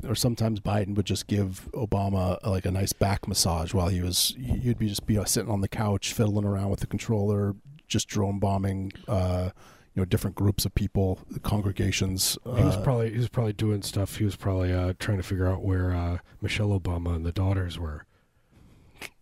[0.08, 4.02] Or sometimes Biden would just give Obama uh, like a nice back massage while he
[4.02, 4.34] was.
[4.40, 7.56] You'd be just be uh, sitting on the couch fiddling around with the controller,
[7.88, 8.92] just drone bombing.
[9.08, 9.50] Uh,
[9.96, 12.38] you know, different groups of people, congregations.
[12.44, 14.18] He was uh, probably he was probably doing stuff.
[14.18, 17.78] He was probably uh, trying to figure out where uh, Michelle Obama and the daughters
[17.78, 18.06] were.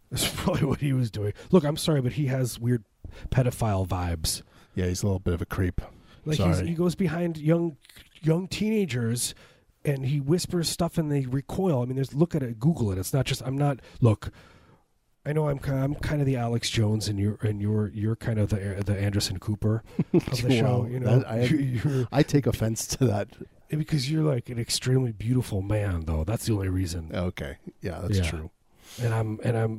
[0.10, 1.34] That's probably what he was doing.
[1.52, 2.84] Look, I'm sorry, but he has weird
[3.30, 4.44] pedophile vibes.
[4.76, 5.82] yeah, he's a little bit of a creep.
[6.26, 7.78] Like he goes behind young
[8.22, 9.34] young teenagers
[9.84, 11.82] and he whispers stuff and they recoil.
[11.82, 12.98] I mean, there's look at it, Google it.
[12.98, 14.32] It's not just I'm not look.
[15.26, 18.16] I know I'm kind I'm kind of the Alex Jones and you're and you're you're
[18.16, 20.88] kind of the the Anderson Cooper of the show.
[20.90, 23.28] You know, I- I take offense to that.
[23.70, 26.24] because you're like an extremely beautiful man, though.
[26.24, 27.12] That's the only reason.
[27.14, 28.30] Okay, yeah, that's Yeah.
[28.30, 28.52] true.
[29.02, 29.78] And I'm and I'm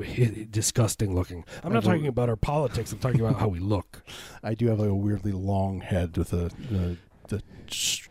[0.51, 1.45] disgusting looking.
[1.63, 2.93] I'm not talking about our politics.
[2.93, 4.03] I'm talking about how we look.
[4.43, 6.97] I do have like a weirdly long head with a the,
[7.29, 7.43] the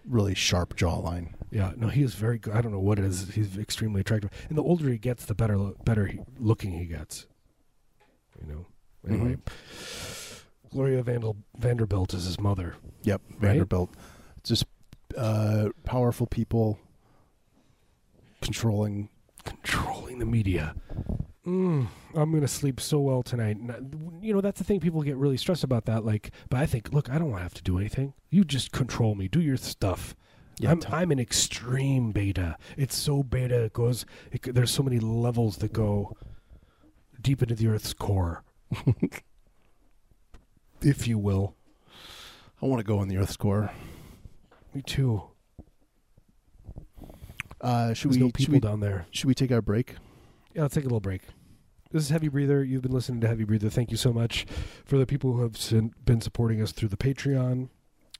[0.06, 1.34] really sharp jawline.
[1.52, 2.54] Yeah, no, he is very good.
[2.54, 3.30] I don't know what it is.
[3.36, 6.86] He's extremely attractive, and the older he gets, the better lo- better he, looking he
[6.86, 7.28] gets.
[8.42, 8.66] You know.
[9.08, 9.38] Anyway,
[10.72, 12.76] Gloria Vandal, Vanderbilt is his mother.
[13.04, 13.40] Yep, Right?
[13.42, 13.94] Vanderbilt.
[14.44, 14.66] Just
[15.18, 16.80] uh, powerful people
[18.42, 19.10] controlling.
[19.44, 20.76] controlling the media.
[21.46, 23.58] Mm, I'm gonna sleep so well tonight.
[24.22, 24.80] You know that's the thing.
[24.80, 26.06] People get really stressed about that.
[26.06, 28.14] Like, but I think, look, I don't want to have to do anything.
[28.30, 29.28] You just control me.
[29.28, 30.16] Do your stuff.
[30.62, 32.58] Yeah, I'm t- I'm an extreme beta.
[32.78, 33.64] It's so beta.
[33.64, 34.06] It goes.
[34.32, 36.16] It, there's so many levels that go
[37.20, 38.44] deep into the Earth's core,
[40.82, 41.56] if you will.
[42.62, 43.72] I want to go in the Earth's core.
[44.74, 45.24] Me too.
[47.60, 48.26] Uh, should There's we?
[48.26, 48.60] no people we?
[48.60, 49.08] down there.
[49.12, 49.96] Should we take our break?
[50.54, 51.22] Yeah, let's take a little break.
[51.92, 52.64] This is Heavy Breather.
[52.64, 53.70] You've been listening to Heavy Breather.
[53.70, 54.46] Thank you so much
[54.86, 55.58] for the people who have
[56.06, 57.70] been supporting us through the Patreon.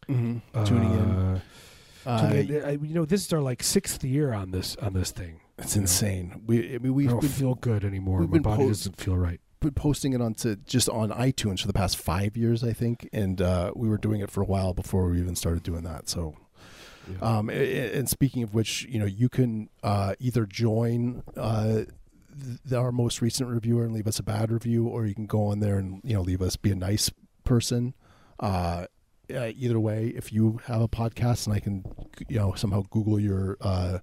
[0.10, 0.64] Mm-hmm.
[0.66, 1.42] Tuning in.
[2.06, 2.32] Uh.
[2.34, 5.42] I- you know, this is our like sixth year on this on this thing.
[5.58, 6.42] it's insane.
[6.48, 8.22] We, I mean, I don't feel good anymore.
[8.22, 9.40] My body po- doesn't feel right.
[9.60, 13.40] been posting it onto just on iTunes for the past five years, I think, and
[13.42, 16.10] uh, we were doing it for a while before we even started doing that.
[16.10, 16.34] So,
[17.12, 17.38] Yeah.
[17.38, 21.84] um, and speaking of which, you know, you can uh, either join uh,
[22.68, 25.46] th- our most recent reviewer and leave us a bad review, or you can go
[25.48, 27.12] on there and you know leave us be a nice
[27.44, 27.94] person.
[28.40, 28.86] Uh,
[29.36, 31.84] uh, either way, if you have a podcast and I can,
[32.28, 34.00] you know, somehow Google your uh,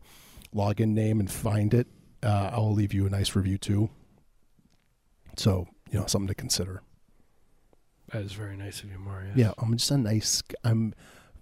[0.54, 1.86] login name and find it,
[2.22, 3.90] uh, I will leave you a nice review too.
[5.36, 6.82] So you know, something to consider.
[8.12, 9.32] that is very nice of you, Mario.
[9.34, 10.42] Yeah, I'm just a nice.
[10.64, 10.94] I'm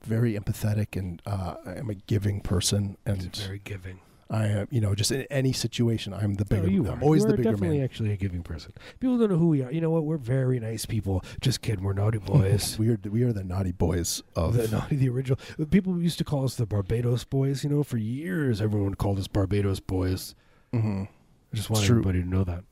[0.04, 4.00] very empathetic and uh, I'm a giving person, and It's very giving.
[4.28, 6.68] I am, you know, just in any situation, I'm the No, bigger.
[6.70, 7.02] you I'm are.
[7.02, 7.84] always You the are bigger definitely man.
[7.84, 8.72] actually a giving person.
[8.98, 9.70] People don't know who we are.
[9.70, 10.04] You know what?
[10.04, 11.22] We're very nice people.
[11.40, 11.84] Just kidding.
[11.84, 12.76] We're naughty boys.
[12.78, 14.54] we are we are the naughty boys of.
[14.54, 15.38] the naughty, the original.
[15.70, 17.62] People used to call us the Barbados boys.
[17.62, 20.34] You know, for years everyone called us Barbados boys.
[20.74, 21.06] Mhm.
[21.52, 21.98] I just want It's true.
[22.00, 22.64] everybody to know that.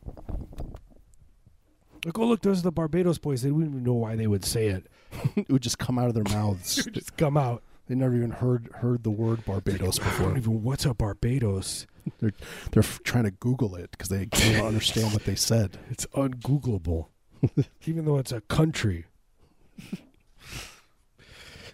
[2.04, 3.42] Like, oh look, those are the Barbados boys.
[3.42, 4.86] They wouldn't even know why they would say it.
[5.36, 6.84] it would just come out of their It mouths.
[6.84, 7.62] would just come out.
[7.86, 10.36] They never even heard heard the word Barbados I don't before.
[10.36, 11.86] even what's a Barbados.
[12.18, 12.32] They're
[12.72, 15.78] they're f- trying to Google it because they can't understand what they said.
[15.90, 17.06] It's ungoogleable,
[17.86, 19.06] even though it's a country.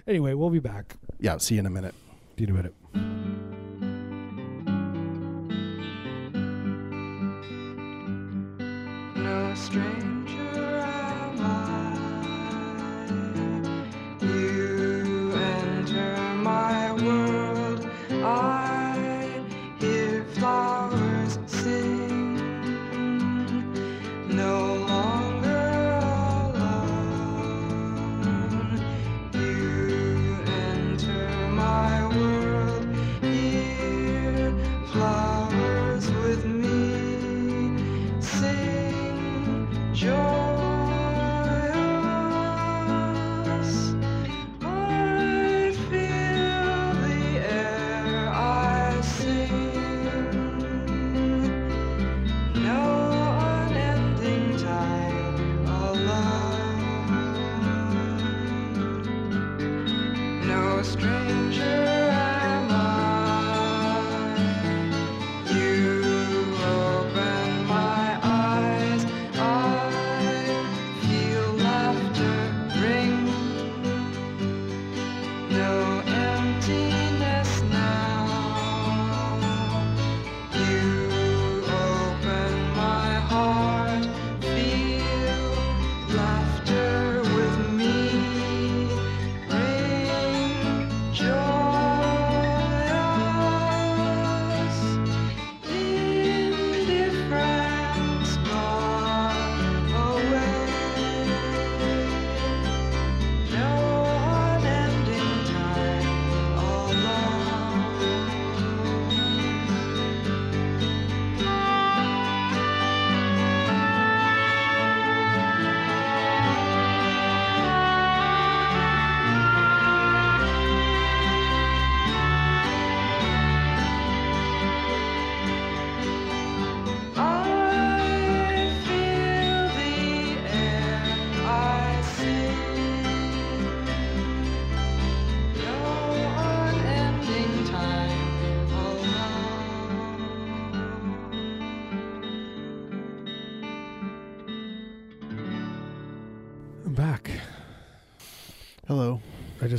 [0.06, 1.94] anyway, we'll be back Yeah, see you in a minute.
[2.38, 2.74] See you in a minute.
[9.16, 10.19] No stranger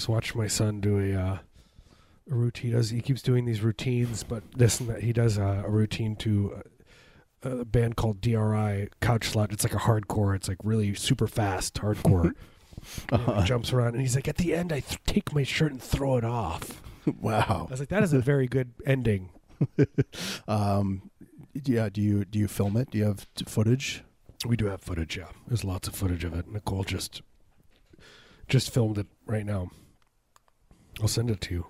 [0.02, 1.38] just watched my son do a, uh,
[2.32, 2.72] a routine.
[2.72, 5.70] He does he keeps doing these routines, but this and that he does uh, a
[5.70, 6.64] routine to
[7.46, 9.54] uh, a band called DRI Couch Slut.
[9.54, 10.36] It's like a hardcore.
[10.36, 12.34] It's like really super fast hardcore.
[13.12, 15.80] He jumps around, and he's like, at the end, I th- take my shirt and
[15.80, 16.82] throw it off.
[17.22, 17.68] wow.
[17.68, 19.30] I was like, that is a very good ending.
[20.48, 21.12] Um,
[21.64, 21.90] yeah.
[21.90, 22.90] Do you do you film it?
[22.90, 24.04] Do you have t- footage?
[24.48, 25.28] We do have footage, yeah.
[25.48, 26.52] There's lots of footage of it.
[26.52, 27.22] Nicole just
[28.48, 29.70] just filmed it right now.
[31.02, 31.66] I'll send it to you.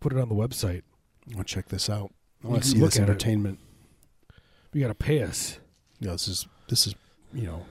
[0.00, 0.82] Put it on the website.
[1.36, 2.10] I'll check this out.
[2.42, 3.10] I want to see look this at it.
[3.10, 3.58] entertainment.
[4.72, 5.58] You got to pay us.
[6.00, 6.94] Yeah, this is this is
[7.34, 7.66] you know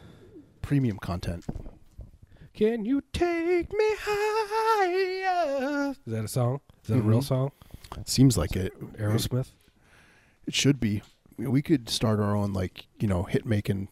[0.61, 1.45] premium content.
[2.53, 5.91] Can you take me higher?
[5.91, 6.59] Is that a song?
[6.83, 7.23] Is that a real Mhm.
[7.23, 7.51] song?
[8.05, 8.73] Seems like it.
[8.97, 9.51] Aerosmith.
[10.45, 11.01] It should be.
[11.37, 13.89] We could start our own like you know hit making,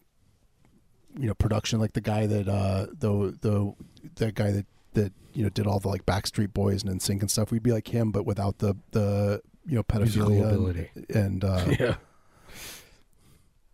[1.17, 3.73] you know production like the guy that uh the the
[4.15, 7.31] that guy that that you know did all the like Backstreet Boys and NSYNC and
[7.31, 7.51] stuff.
[7.51, 10.89] We'd be like him, but without the the you know Musical pedophilia ability.
[10.95, 11.95] and, and uh, yeah.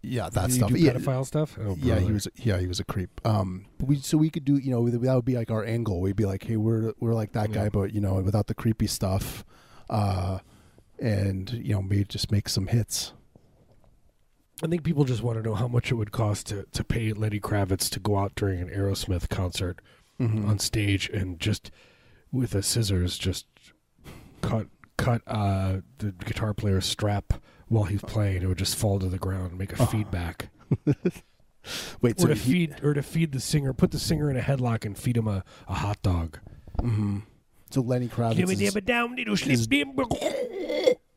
[0.02, 0.72] yeah that Did stuff.
[0.72, 1.58] You do yeah, pedophile stuff?
[1.60, 2.28] Oh, yeah, he was.
[2.36, 3.22] Yeah, he was a creep.
[3.26, 4.58] Um, but we so we could do.
[4.58, 6.02] You know, that would be like our angle.
[6.02, 8.88] We'd be like, hey, we're we're like that guy, but you know, without the creepy
[8.88, 9.46] stuff.
[9.90, 10.40] Uh,
[11.00, 13.14] and you know, maybe just make some hits.
[14.64, 17.14] I think people just want to know how much it would cost to, to pay
[17.14, 19.80] Lenny Kravitz to go out during an Aerosmith concert
[20.30, 20.48] Mhm.
[20.48, 21.72] on stage and just
[22.32, 23.46] with a scissors just
[24.42, 24.68] cut
[24.98, 27.34] cut uh, the guitar player's strap
[27.68, 28.44] while he's playing.
[28.44, 29.86] It would just fall to the ground and make a Oh.
[29.86, 30.50] feedback.
[32.02, 34.38] Wait, or so to he- feed or to feed the singer, put the singer in
[34.38, 36.40] a headlock and feed him a, a hot dog.
[36.80, 37.24] mhm.
[37.72, 39.68] So Lenny Kravitz is, down, little is-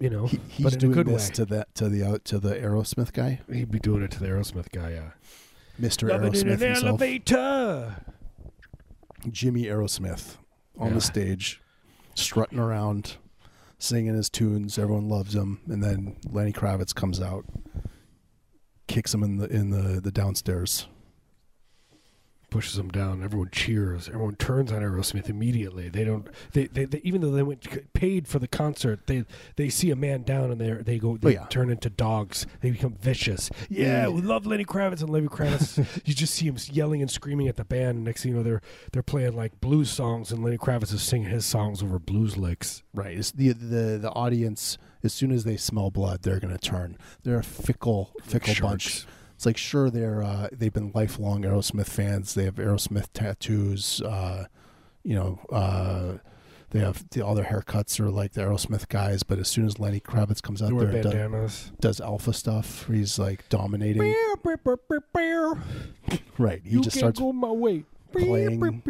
[0.01, 1.35] You know, he, he's doing good this way.
[1.35, 3.41] to that to the uh, to the Aerosmith guy.
[3.53, 5.11] He'd be doing it to the Aerosmith guy, yeah.
[5.79, 7.97] Mister Aerosmith himself, elevator.
[9.31, 10.37] Jimmy Aerosmith,
[10.79, 10.95] on Yeah.
[10.95, 11.61] the stage,
[12.15, 13.17] strutting around,
[13.79, 14.79] singing his tunes.
[14.79, 17.45] Everyone loves him, and then Lenny Kravitz comes out,
[18.87, 20.87] kicks him in the in the the downstairs.
[22.55, 23.21] Pushes him down.
[23.25, 24.07] Everyone cheers.
[24.09, 25.89] Everyone turns on Aerosmith immediately.
[25.89, 26.29] They don't.
[26.53, 29.25] They, they, they even though they went paid for the concert, they
[29.57, 31.11] they see a man down and they they go.
[31.11, 31.47] Oh, they Oh, yeah.
[31.49, 32.47] turn into dogs.
[32.61, 33.51] They become vicious.
[33.69, 35.85] Yeah, we love Lenny Kravitz and Lenny Kravitz.
[36.05, 37.97] you just see him yelling and screaming at the band.
[37.97, 41.03] And next thing you know, they're they're playing like blues songs, and Lenny Kravitz is
[41.03, 42.85] singing his songs over blues licks.
[42.95, 43.19] Right.
[43.19, 46.97] It's the the the audience as soon as they smell blood, they're going to turn.
[47.25, 49.07] They're a fickle fickle bunch.
[49.45, 52.33] It's like sure they're uh, they've been lifelong Aerosmith fans.
[52.33, 54.01] They have Aerosmith tattoos.
[54.01, 54.47] Uh,
[55.03, 56.15] you know, uh,
[56.71, 59.23] they have the, all their haircuts are like the Aerosmith guys.
[59.23, 61.73] But as soon as Lenny Kravitz comes out there and does, bandanas.
[61.79, 64.01] does alpha stuff, he's like dominating.
[66.39, 66.63] Right.
[66.65, 67.85] He you just can't starts go my way.
[68.13, 68.83] playing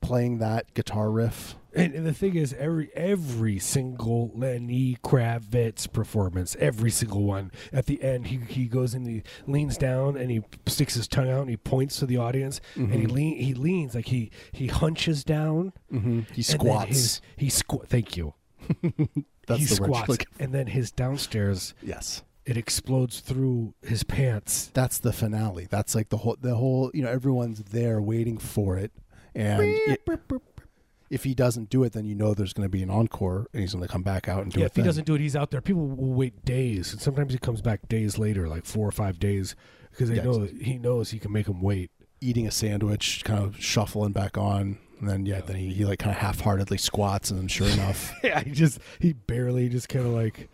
[0.00, 1.54] playing that guitar riff.
[1.76, 7.86] And, and the thing is, every every single Lenny Kravitz performance, every single one, at
[7.86, 11.42] the end, he, he goes and he leans down and he sticks his tongue out
[11.42, 13.12] and he points to the audience and he Mhm.
[13.12, 15.72] lean he leans like he he hunches down.
[15.92, 16.20] Mm-hmm.
[16.32, 16.88] He squats.
[16.88, 17.88] His, he squat.
[17.88, 18.34] Thank you.
[19.46, 22.22] That's he the squats, Like, and then his downstairs yes.
[22.44, 24.70] it explodes through his pants.
[24.74, 25.66] that's the finale.
[25.70, 28.92] That's like the whole the whole you know everyone's there waiting for it,
[29.34, 30.00] and it-
[31.10, 33.60] if he doesn't do it, then you know there's going to be an encore, and
[33.62, 34.70] he's going to come back out and do Yeah, it.
[34.70, 34.86] if he then.
[34.86, 35.60] doesn't do it, he's out there.
[35.60, 39.18] People will wait days, and sometimes he comes back days later, like four or five
[39.18, 39.54] days,
[39.90, 41.90] because they Yeah, know he knows he can make them wait.
[42.20, 45.98] eating a sandwich, kind of shuffling back on, and then yeah, then he, he like
[45.98, 50.06] kind of half-heartedly squats, and then sure enough, yeah, he just he barely just kind
[50.06, 50.48] of like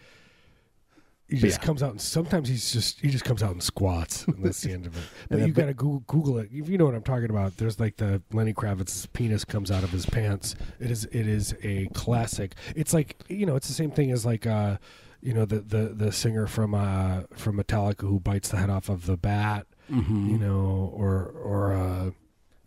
[1.32, 1.66] he just yeah.
[1.66, 4.72] comes out and sometimes he's just he just comes out and squats and that's the
[4.72, 5.02] end of it.
[5.30, 7.56] But you got to Google, Google it if you know what I'm talking about.
[7.56, 10.56] There's like the Lenny Kravitz's penis comes out of his pants.
[10.78, 12.54] It is it is a classic.
[12.76, 14.76] It's like you know it's the same thing as like uh
[15.22, 18.90] you know the the the singer from uh from Metallica who bites the head off
[18.90, 19.66] of the bat.
[19.90, 20.30] Mhm.
[20.30, 22.10] You know or or uh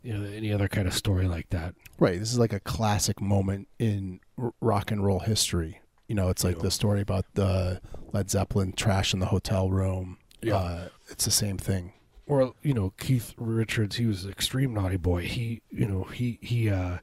[0.01, 1.75] you know any other kind of story like that.
[1.99, 2.19] Right.
[2.19, 5.81] This is like a classic moment in r- rock and roll history.
[6.07, 7.81] You know, it's like the story about the
[8.13, 10.17] Led Zeppelin trash in the hotel room.
[10.41, 10.55] Yeah.
[10.57, 11.93] Uh, it's the same thing.
[12.27, 16.37] or you know Keith Richards he was an extreme naughty boy he you know he
[16.41, 16.97] he uh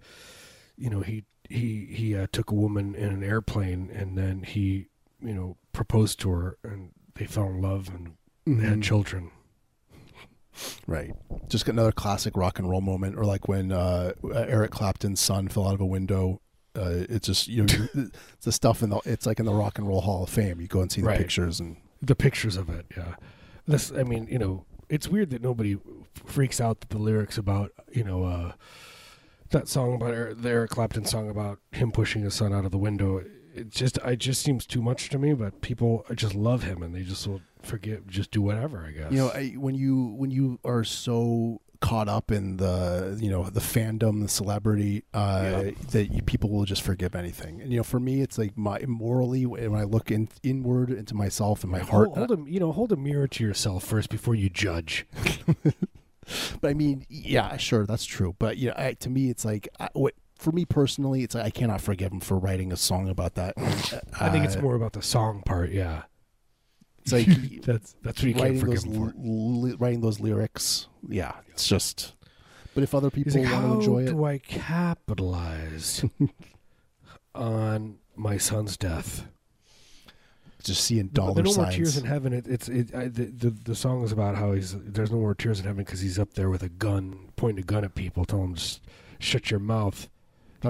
[0.77, 4.87] you know he he he uh, took a woman in an airplane and then he
[5.21, 8.15] you know proposed to her and they fell in love and
[8.47, 8.83] they had Mhm.
[8.83, 9.31] children
[10.87, 11.13] Right.
[11.49, 15.49] Just got another classic rock and roll moment, or like when uh, Eric Clapton's son
[15.49, 16.41] fell out of a window.
[16.75, 17.89] Uh, it's just you know
[18.43, 20.61] the stuff in the it's like in the Rock and Roll Hall of Fame.
[20.61, 21.19] You go and see the Right.
[21.19, 23.15] pictures and the pictures of it yeah
[23.69, 25.79] this i mean you know it's weird that nobody
[26.25, 28.53] freaks out that the lyrics about you know uh,
[29.51, 32.71] that song about Er- the Eric Clapton song about him pushing his son out of
[32.71, 33.23] the window.
[33.55, 35.35] It just it just seems too much to me.
[35.35, 38.85] But people just love him and they just will forget, just do whatever.
[38.87, 39.13] I guess.
[39.13, 43.51] You know, I, when you when you are so caught up in the you know
[43.51, 45.71] the fandom, the celebrity, uh, Yeah.
[45.91, 47.61] that you, people will just forgive anything.
[47.61, 51.15] And you know, for me, it's like my morally when I look in, inward into
[51.15, 52.09] myself and my heart.
[52.15, 55.07] hold, hold a you know hold a mirror to yourself first before you judge.
[56.61, 58.37] But I mean, yeah, sure, that's true.
[58.39, 61.45] But you know, I, to me, it's like I, what for me personally, it's like
[61.45, 63.55] I cannot forgive him for writing a song about that.
[64.21, 65.73] I think it's Uh, more about the song part.
[65.73, 66.03] Yeah,
[67.03, 67.27] It's like
[67.63, 69.13] that's that's what you can't forgive those him for.
[69.17, 70.89] li- writing those lyrics.
[71.09, 72.15] Yeah, it's just.
[72.75, 76.05] But if other people like, want to enjoy it, how do I capitalize
[77.35, 79.27] on my son's death?
[80.63, 81.67] just seeing No, dollar there no signs.
[81.67, 82.33] more tears in heaven.
[82.33, 85.35] It, it's it, I, the, the the song is about how he's there's no more
[85.35, 88.25] tears in heaven because he's up there with a gun, pointing a gun at people,
[88.25, 88.81] telling them just
[89.19, 90.09] shut your mouth,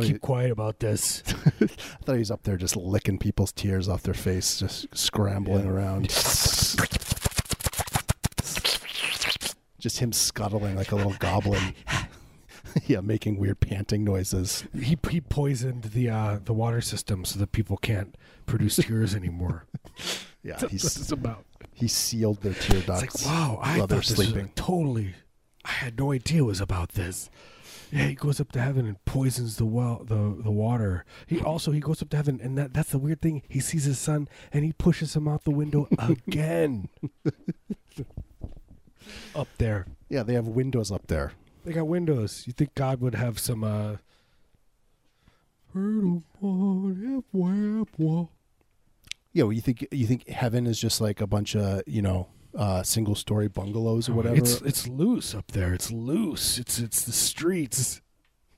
[0.01, 1.23] keep he- quiet about this.
[1.61, 1.67] I
[2.05, 5.71] thought he was up there just licking people's tears off their face, just scrambling Yeah.
[5.71, 6.09] around.
[9.79, 11.75] just him scuttling like a little goblin.
[12.87, 14.65] yeah, making weird panting noises.
[14.79, 18.17] he he poisoned the uh, the water system so that people can't
[18.47, 19.67] produce tears anymore.
[20.45, 21.45] Yeah, That's what he's it's about.
[21.73, 23.25] he sealed their tear It's ducts.
[23.25, 24.43] like, wow, I thought they're this sleeping.
[24.47, 25.15] was totally.
[25.65, 27.31] I had no idea it was about this.
[27.93, 31.05] Yeah, he goes up to heaven and poisons the well, the the water.
[31.27, 33.43] He also he goes up to heaven, and that, that's the weird thing.
[33.51, 36.89] He sees his son, and he pushes him out the window again.
[39.35, 41.33] up there, Yeah, they have windows up there.
[41.67, 42.45] they got windows.
[42.47, 43.63] You think God would have some?
[43.63, 43.97] uh
[49.33, 52.29] Yeah, well, you think you think heaven is just like a bunch of you know
[52.57, 54.37] uh, single story bungalows or whatever.
[54.37, 55.73] It's it's loose up there.
[55.75, 56.59] It's loose.
[56.59, 58.01] It's it's the streets.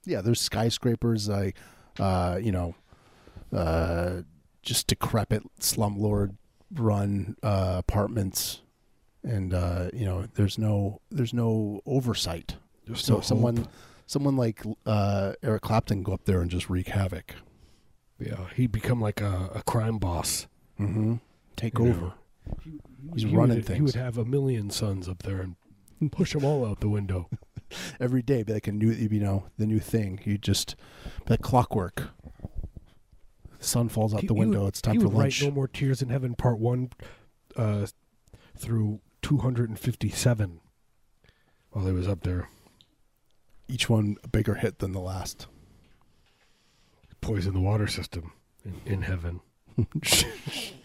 [0.04, 1.56] yeah, there's skyscrapers, like
[1.98, 2.74] uh, you know,
[3.52, 4.22] uh,
[4.62, 6.36] just decrepit slumlord
[6.74, 8.62] run uh, apartments,
[9.22, 12.56] and uh, you know, there's no there's no oversight.
[12.86, 13.68] There's So no someone hope.
[14.06, 17.34] someone like uh, Eric Clapton go up there and just wreak havoc.
[18.18, 20.46] Yeah, he'd become like a, a crime boss.
[20.80, 21.14] Mm-hmm.
[21.56, 22.00] Take you over.
[22.00, 22.14] know.
[23.14, 25.56] He's He running would, things He would have a million sons up there and
[26.12, 27.28] push them all out the window.
[28.00, 28.42] every day.
[28.42, 30.20] Be like a new, you know, the new thing.
[30.24, 30.76] You just
[31.28, 32.08] like clockwork.
[33.58, 34.62] The son falls out He- the window.
[34.62, 35.40] would- it's time he for lunch.
[35.42, 36.90] Write no more tears in heaven, part one,
[37.56, 37.86] uh,
[38.56, 40.60] through two hundred and fifty-seven.
[41.70, 42.48] While he was up there,
[43.66, 45.46] Each one a bigger hit than the last.
[47.22, 48.32] poison the water system
[48.64, 49.40] in, in heaven.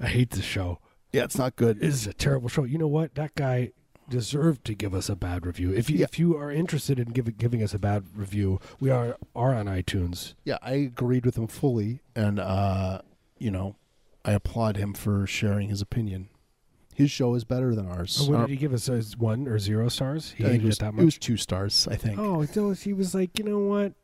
[0.00, 0.78] I hate this show.
[1.12, 1.80] Yeah, it's not good.
[1.80, 2.64] This is a terrible show.
[2.64, 3.14] You know what?
[3.14, 3.70] That guy
[4.08, 5.72] deserved to give us a bad review.
[5.72, 6.04] If you Yeah.
[6.04, 9.66] if you are interested in giving giving us a bad review, we are are on
[9.66, 10.34] iTunes.
[10.44, 13.00] Yeah, I agreed with him fully, and uh,
[13.38, 13.76] you know,
[14.24, 16.28] I applaud him for sharing his opinion.
[16.94, 18.18] His show is better than ours.
[18.22, 18.88] Oh, what did he give us?
[18.88, 20.32] As one or zero stars?
[20.36, 22.18] He I think it was, it was two stars, I think.
[22.20, 23.94] oh, so he was like, you know what?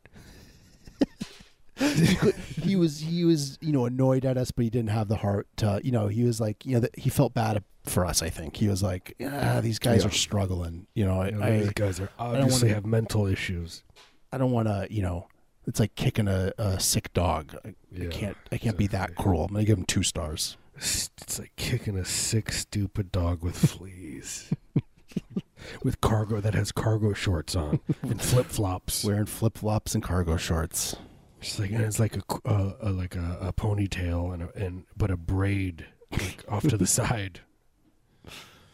[2.61, 5.47] He was he was you know annoyed at us, but he didn't have the heart
[5.57, 8.21] to you know he was like you know he felt bad for us.
[8.21, 10.09] I think he was like, yeah, these guys Yeah.
[10.09, 10.87] are struggling.
[10.93, 13.83] You know, You know, I, these guys are wanna- obviously have mental issues.
[14.31, 15.27] I don't want to you know.
[15.67, 17.55] It's like kicking a, a sick dog.
[17.63, 19.43] I, I can't I can't be that cruel.
[19.45, 20.57] I'm gonna give him two stars.
[20.75, 24.49] It's like kicking a sick, stupid dog with fleas.
[25.83, 29.03] with cargo that has cargo shorts on and flip flops.
[29.03, 30.95] Wearing flip flops and cargo shorts.
[31.41, 34.83] It's like and it's like a, uh, a like a, a ponytail and a, and
[34.95, 37.41] but a braid like off to the side.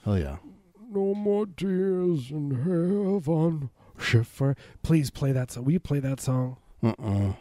[0.06, 0.38] Oh yeah.
[0.90, 3.70] No more tears in heaven.
[4.00, 4.56] Schiffer.
[4.84, 5.66] Please play that song.
[5.66, 6.58] Will you play that song?
[6.84, 7.34] Uh-uh.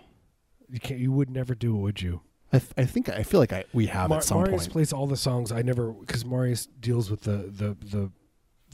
[0.68, 1.00] You can't.
[1.00, 2.22] You would never do it, would you?
[2.52, 4.72] I, th- I think I feel like I we have Mar- at some Marius point.
[4.72, 5.52] plays all the songs.
[5.52, 8.10] I never because Marius deals with the the the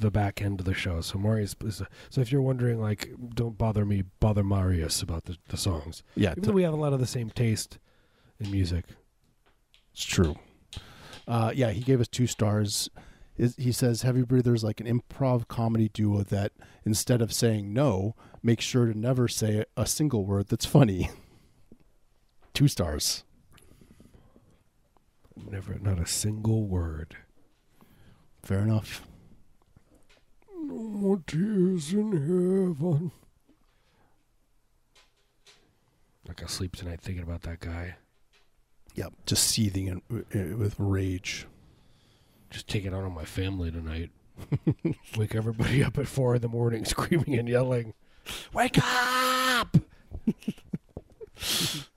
[0.02, 1.00] the back end of the show.
[1.00, 5.36] So Marius is so if you're wondering, like, don't bother me, bother Marius about the,
[5.48, 6.02] the songs.
[6.14, 7.78] yeah, Even though we have a lot of the same taste
[8.38, 8.84] in music.
[9.92, 10.36] It's true.
[11.28, 12.88] Uh, yeah, he gave us two stars.
[13.36, 16.52] Is- He says Heavy Breather's like an improv comedy duo that
[16.84, 21.10] instead of saying no, make sure to never say a single word that's funny.
[22.54, 23.24] two stars.
[25.50, 27.16] Never, not a single word.
[28.42, 29.02] Fair enough.
[30.72, 33.10] No more tears in heaven.
[36.26, 37.96] Like I sleep tonight thinking about that guy.
[38.94, 41.46] Yep, just seething in, uh, with rage.
[42.50, 44.10] Just take it out on my family tonight.
[45.16, 47.92] Wake everybody up at four in the morning, screaming and yelling,
[48.54, 49.76] "Wake up!"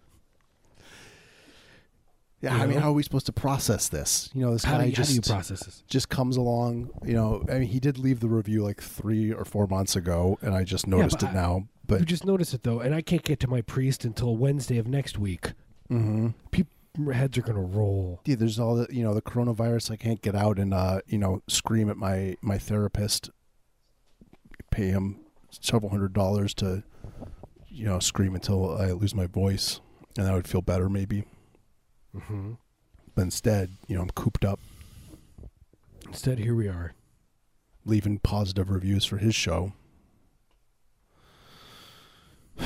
[2.42, 2.82] Yeah, You I mean, know?
[2.82, 4.30] how are we supposed to process this?
[4.34, 5.84] You know, this How guy do, you, how just do you process this?
[5.88, 6.92] just comes along.
[7.04, 10.38] You know, I mean, he did leave the review like three or four months ago,
[10.42, 11.68] and I just noticed but it I- now.
[11.88, 14.78] But you just notice it though, and I can't get to my priest until Wednesday
[14.80, 15.54] of next week.
[15.92, 16.30] Mm-hmm.
[16.50, 16.72] People
[17.14, 18.22] heads are gonna roll.
[18.26, 19.92] yeah, there's all the you know the coronavirus.
[19.92, 23.30] I can't get out and uh, you know scream at my my therapist,
[24.72, 25.20] pay him
[25.52, 26.84] several hundred dollars to,
[27.70, 29.80] you know, scream until I lose my voice,
[30.18, 31.24] and I would feel better maybe.
[32.18, 32.54] Hmm
[33.16, 34.60] But instead, you know, I'm cooped up,
[36.08, 36.94] Instead, here we are.
[37.84, 39.74] leaving positive reviews for his show.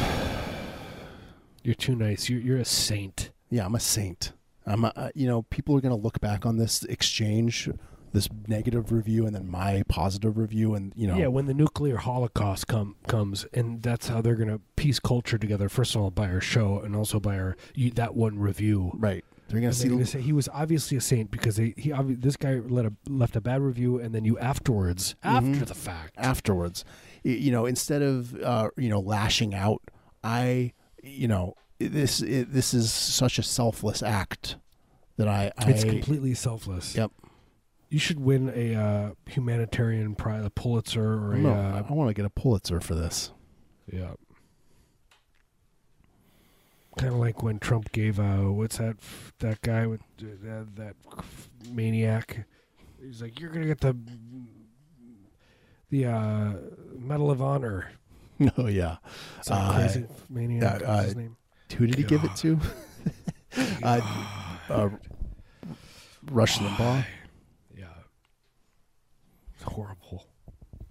[1.63, 2.29] You're too nice.
[2.29, 3.31] You're you're a saint.
[3.49, 4.31] Yeah, I'm a saint.
[4.65, 7.67] I'm, a, you know, people are going to look back on this exchange,
[8.13, 11.97] this negative review, and then my positive review, and you know, Yeah, when the nuclear
[11.97, 15.69] holocaust come comes, and that's how they're gonna piece culture together.
[15.69, 18.91] First of all, by our show, and also by our you, that one review.
[18.93, 19.25] right?
[19.49, 19.89] They're going to see.
[19.89, 23.35] gonna say he was obviously a saint because they, he obvi- this guy a, left
[23.35, 25.65] a bad review, and then you afterwards, after Mhm.
[25.67, 26.85] the fact, afterwards.
[27.23, 29.81] You know, instead of uh, you know lashing out,
[30.23, 30.73] I
[31.03, 34.55] you know this it, this is such a selfless act
[35.17, 36.95] that I, I it's completely selfless.
[36.95, 37.11] Yep.
[37.89, 42.09] You should win a uh, humanitarian prize, a Pulitzer or a no, uh, I want
[42.09, 43.31] to get a Pulitzer for this.
[43.91, 44.11] yeah.
[46.99, 48.97] Kind of like when Trump gave uh, what's that
[49.39, 50.95] that guy with uh, that, that
[51.71, 52.45] maniac?
[53.01, 53.95] He's like, you're gonna get the
[55.89, 56.53] the uh,
[56.97, 57.91] Medal of Honor.
[58.57, 58.97] Oh yeah,
[59.41, 60.81] Some Uh, crazy maniac.
[60.85, 61.35] uh, his name?
[61.77, 62.57] who did he give it to?
[63.83, 63.99] uh,
[64.69, 64.89] uh,
[66.31, 67.05] Rush Limbaugh.
[67.77, 67.85] Yeah.
[69.55, 70.25] It's horrible.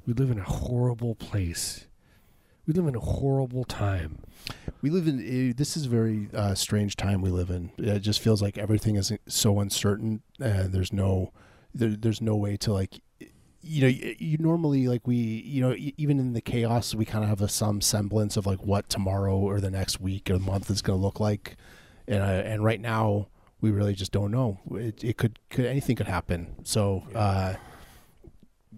[0.06, 1.86] We live in a horrible place.
[2.69, 4.19] We live in a horrible time.
[4.83, 7.71] We live in uh, this is a very uh, strange time we live in.
[7.79, 11.33] It just feels like everything is so uncertain, and there's no
[11.75, 13.01] there, there's no way to like
[13.62, 17.25] you know you, you normally like we you know even in the chaos we kind
[17.25, 20.71] of have a, some semblance of like what tomorrow or the next week or month
[20.71, 21.57] is going to look like,
[22.07, 23.29] and uh, and right now
[23.62, 24.61] we really just don't know.
[24.73, 26.55] It, it could could anything could happen.
[26.64, 27.05] So.
[27.14, 27.55] Uh,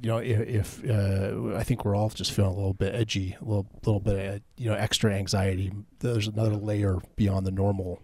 [0.03, 3.36] you know, if, if uh, I think we're all just feeling a little bit edgy,
[3.40, 5.72] a little little bit, of, you know, extra anxiety.
[5.98, 8.01] There's another layer beyond the normal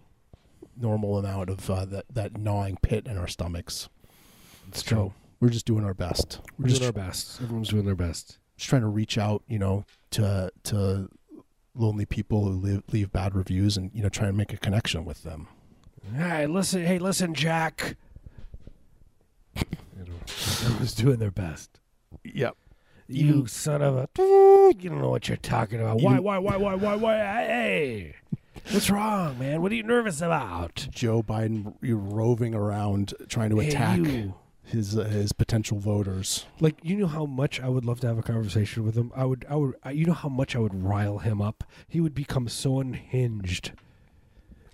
[0.78, 3.88] normal amount of uh, that that gnawing pit in our stomachs.
[4.68, 5.12] It's So true.
[5.40, 6.40] we're just doing our best.
[6.58, 7.40] We're We're just, doing our best.
[7.40, 8.38] Everyone's doing their best.
[8.56, 11.08] just trying to reach out, you know, to to
[11.74, 15.04] lonely people who live, leave bad reviews, and you know, try and make a connection
[15.04, 15.48] with them.
[16.14, 16.84] Hey, listen.
[16.84, 17.96] Hey, listen, Jack.
[19.98, 21.80] Everyone's doing their best.
[22.24, 22.56] Yep.
[23.08, 24.08] You Even- son of a.
[24.18, 26.00] You don't know what you're talking about.
[26.00, 27.16] Why, why, why, why, why, why?
[27.16, 28.16] Hey,
[28.72, 29.62] what's wrong, man?
[29.62, 30.88] What are you nervous about?
[30.90, 34.34] Joe Biden you're roving around trying to Hey, attack you.
[34.64, 36.46] his uh, his potential voters.
[36.58, 39.12] Like you know how much I would love to have a conversation with him.
[39.14, 39.76] I would, I would.
[39.84, 41.62] I, you know how much I would rile him up.
[41.88, 43.70] He would become so unhinged.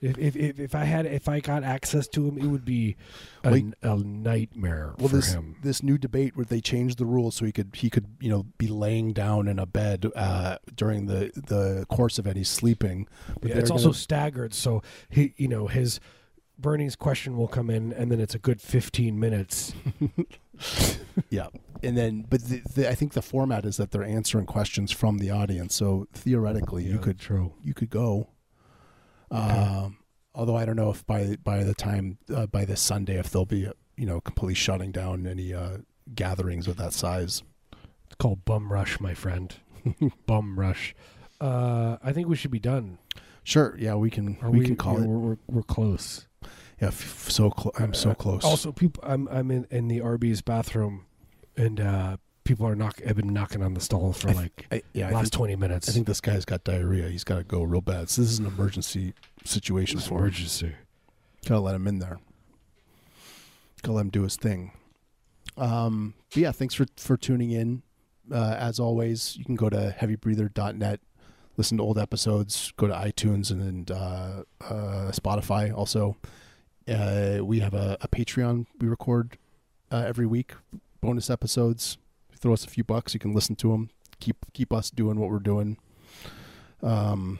[0.02, 2.96] If if if, I had if I got access to him, it would be
[3.44, 3.66] a, Wait.
[3.82, 5.56] a nightmare well for this him.
[5.62, 8.46] this new debate where they changed the rules so he could he could you know
[8.58, 13.06] be laying down in a bed uh, during the the course of it he's sleeping
[13.40, 16.00] but Yeah, it's gonna- also staggered, so he, you know, his
[16.58, 19.72] Bernie's question will come in, and then it's a good fifteen minutes.
[21.30, 21.46] yeah
[21.82, 25.18] and then but the, the, i think the format is that they're answering questions from
[25.18, 27.52] the audience so theoretically you could true.
[27.62, 28.28] you could go
[29.32, 29.96] um
[30.34, 33.44] although i don't know if by by the time uh, by this sunday if they'll
[33.44, 35.78] be you know completely shutting down any uh
[36.14, 37.42] gatherings of that size
[38.06, 39.54] It's called bum rush, my friend.
[40.26, 40.94] bum rush.
[41.40, 42.98] Uh, I think we should be done.
[43.42, 46.26] sure yeah we can Are we, can call yeah, it We're, we're, we're close.
[46.80, 50.42] yeah f- so i'm so Uh, close Also, people, I'm I'm in, in the Arby's
[50.42, 51.06] bathroom,
[51.56, 55.10] and uh, people are knock have been knocking on the stall for like I, yeah
[55.10, 55.88] last think, twenty minutes.
[55.88, 58.38] I think this guy's got diarrhea he's got to go real bad so this is
[58.38, 59.14] an emergency
[59.44, 60.72] situation for him emergency.
[61.46, 62.18] Gotta let him in there.
[63.82, 64.72] Gotta let him do his thing.
[65.56, 67.82] Um, but yeah, thanks for for tuning in.
[68.30, 71.00] Uh, as always, you can go to heavybreather.net,
[71.56, 75.76] listen to old episodes, go to iTunes and then uh, uh, Spotify.
[75.76, 76.16] Also,
[76.88, 79.36] uh, we have a, a Patreon we record
[79.90, 80.52] uh, every week,
[81.00, 81.98] bonus episodes.
[82.42, 83.88] Throw us a few bucks, you can listen to them.
[84.20, 85.78] Keep keep us doing what we're doing.
[86.82, 87.38] Um,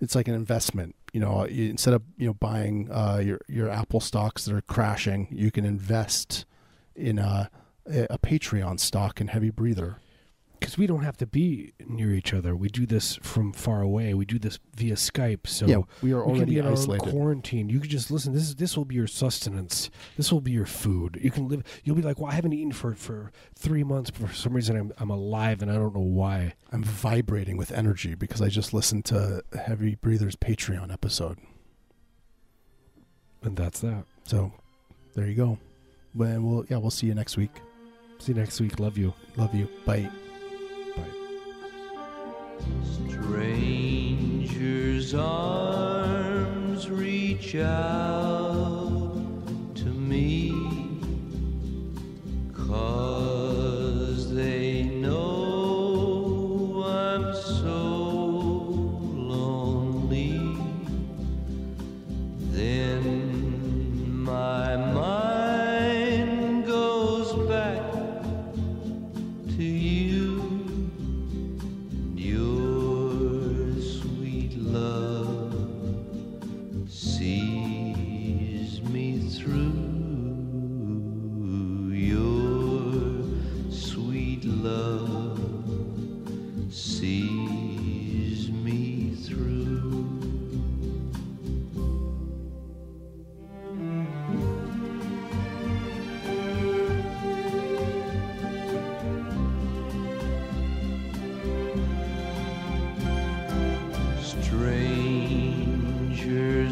[0.00, 0.94] it's like an investment.
[1.12, 5.28] You know, instead of you know buying uh, your your Apple stocks that are crashing,
[5.30, 6.44] you can invest
[6.94, 7.46] in uh,
[7.86, 9.96] a, a Patreon stock and heavy breather.
[10.70, 12.54] Because we don't have to be near each other.
[12.54, 14.14] We do this from far away.
[14.14, 15.48] We do this via Skype.
[15.48, 17.10] So yeah, we are we can already be in our isolated.
[17.10, 17.68] quarantine.
[17.68, 18.32] You can just listen.
[18.32, 19.90] This is this will be your sustenance.
[20.16, 21.18] This will be your food.
[21.20, 21.64] You can live.
[21.82, 24.12] You'll be like, well, I haven't eaten for for three months.
[24.12, 26.54] But for some reason, I'm I'm alive, and I don't know why.
[26.70, 31.38] I'm vibrating with energy because I just listened to Heavy Breather's Patreon episode.
[33.42, 34.04] And that's that.
[34.22, 34.52] So
[35.16, 35.58] there you go.
[36.14, 37.60] Well, we'll yeah, we'll see you next week.
[38.20, 38.78] See you next week.
[38.78, 39.12] Love you.
[39.36, 39.68] Love you.
[39.84, 40.08] Bye.
[43.08, 49.16] Stranger's arms reach out
[49.74, 50.52] to me,
[52.52, 53.19] 'cause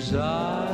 [0.08, 0.67] Stranger's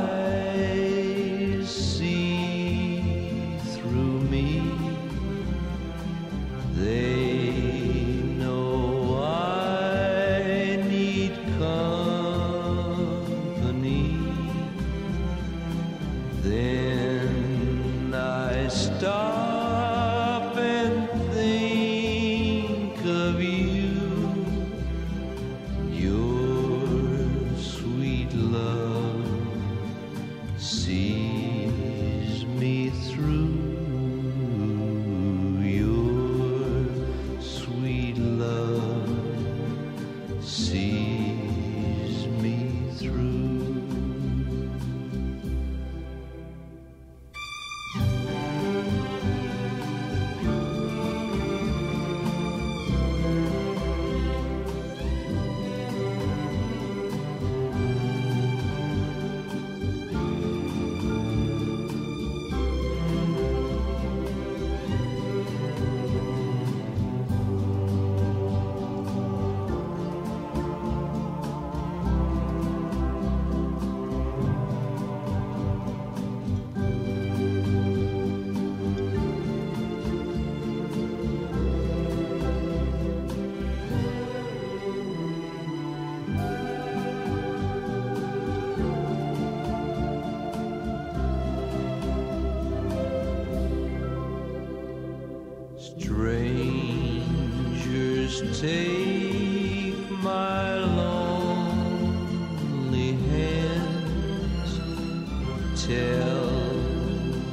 [105.75, 106.73] tell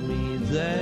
[0.06, 0.81] me that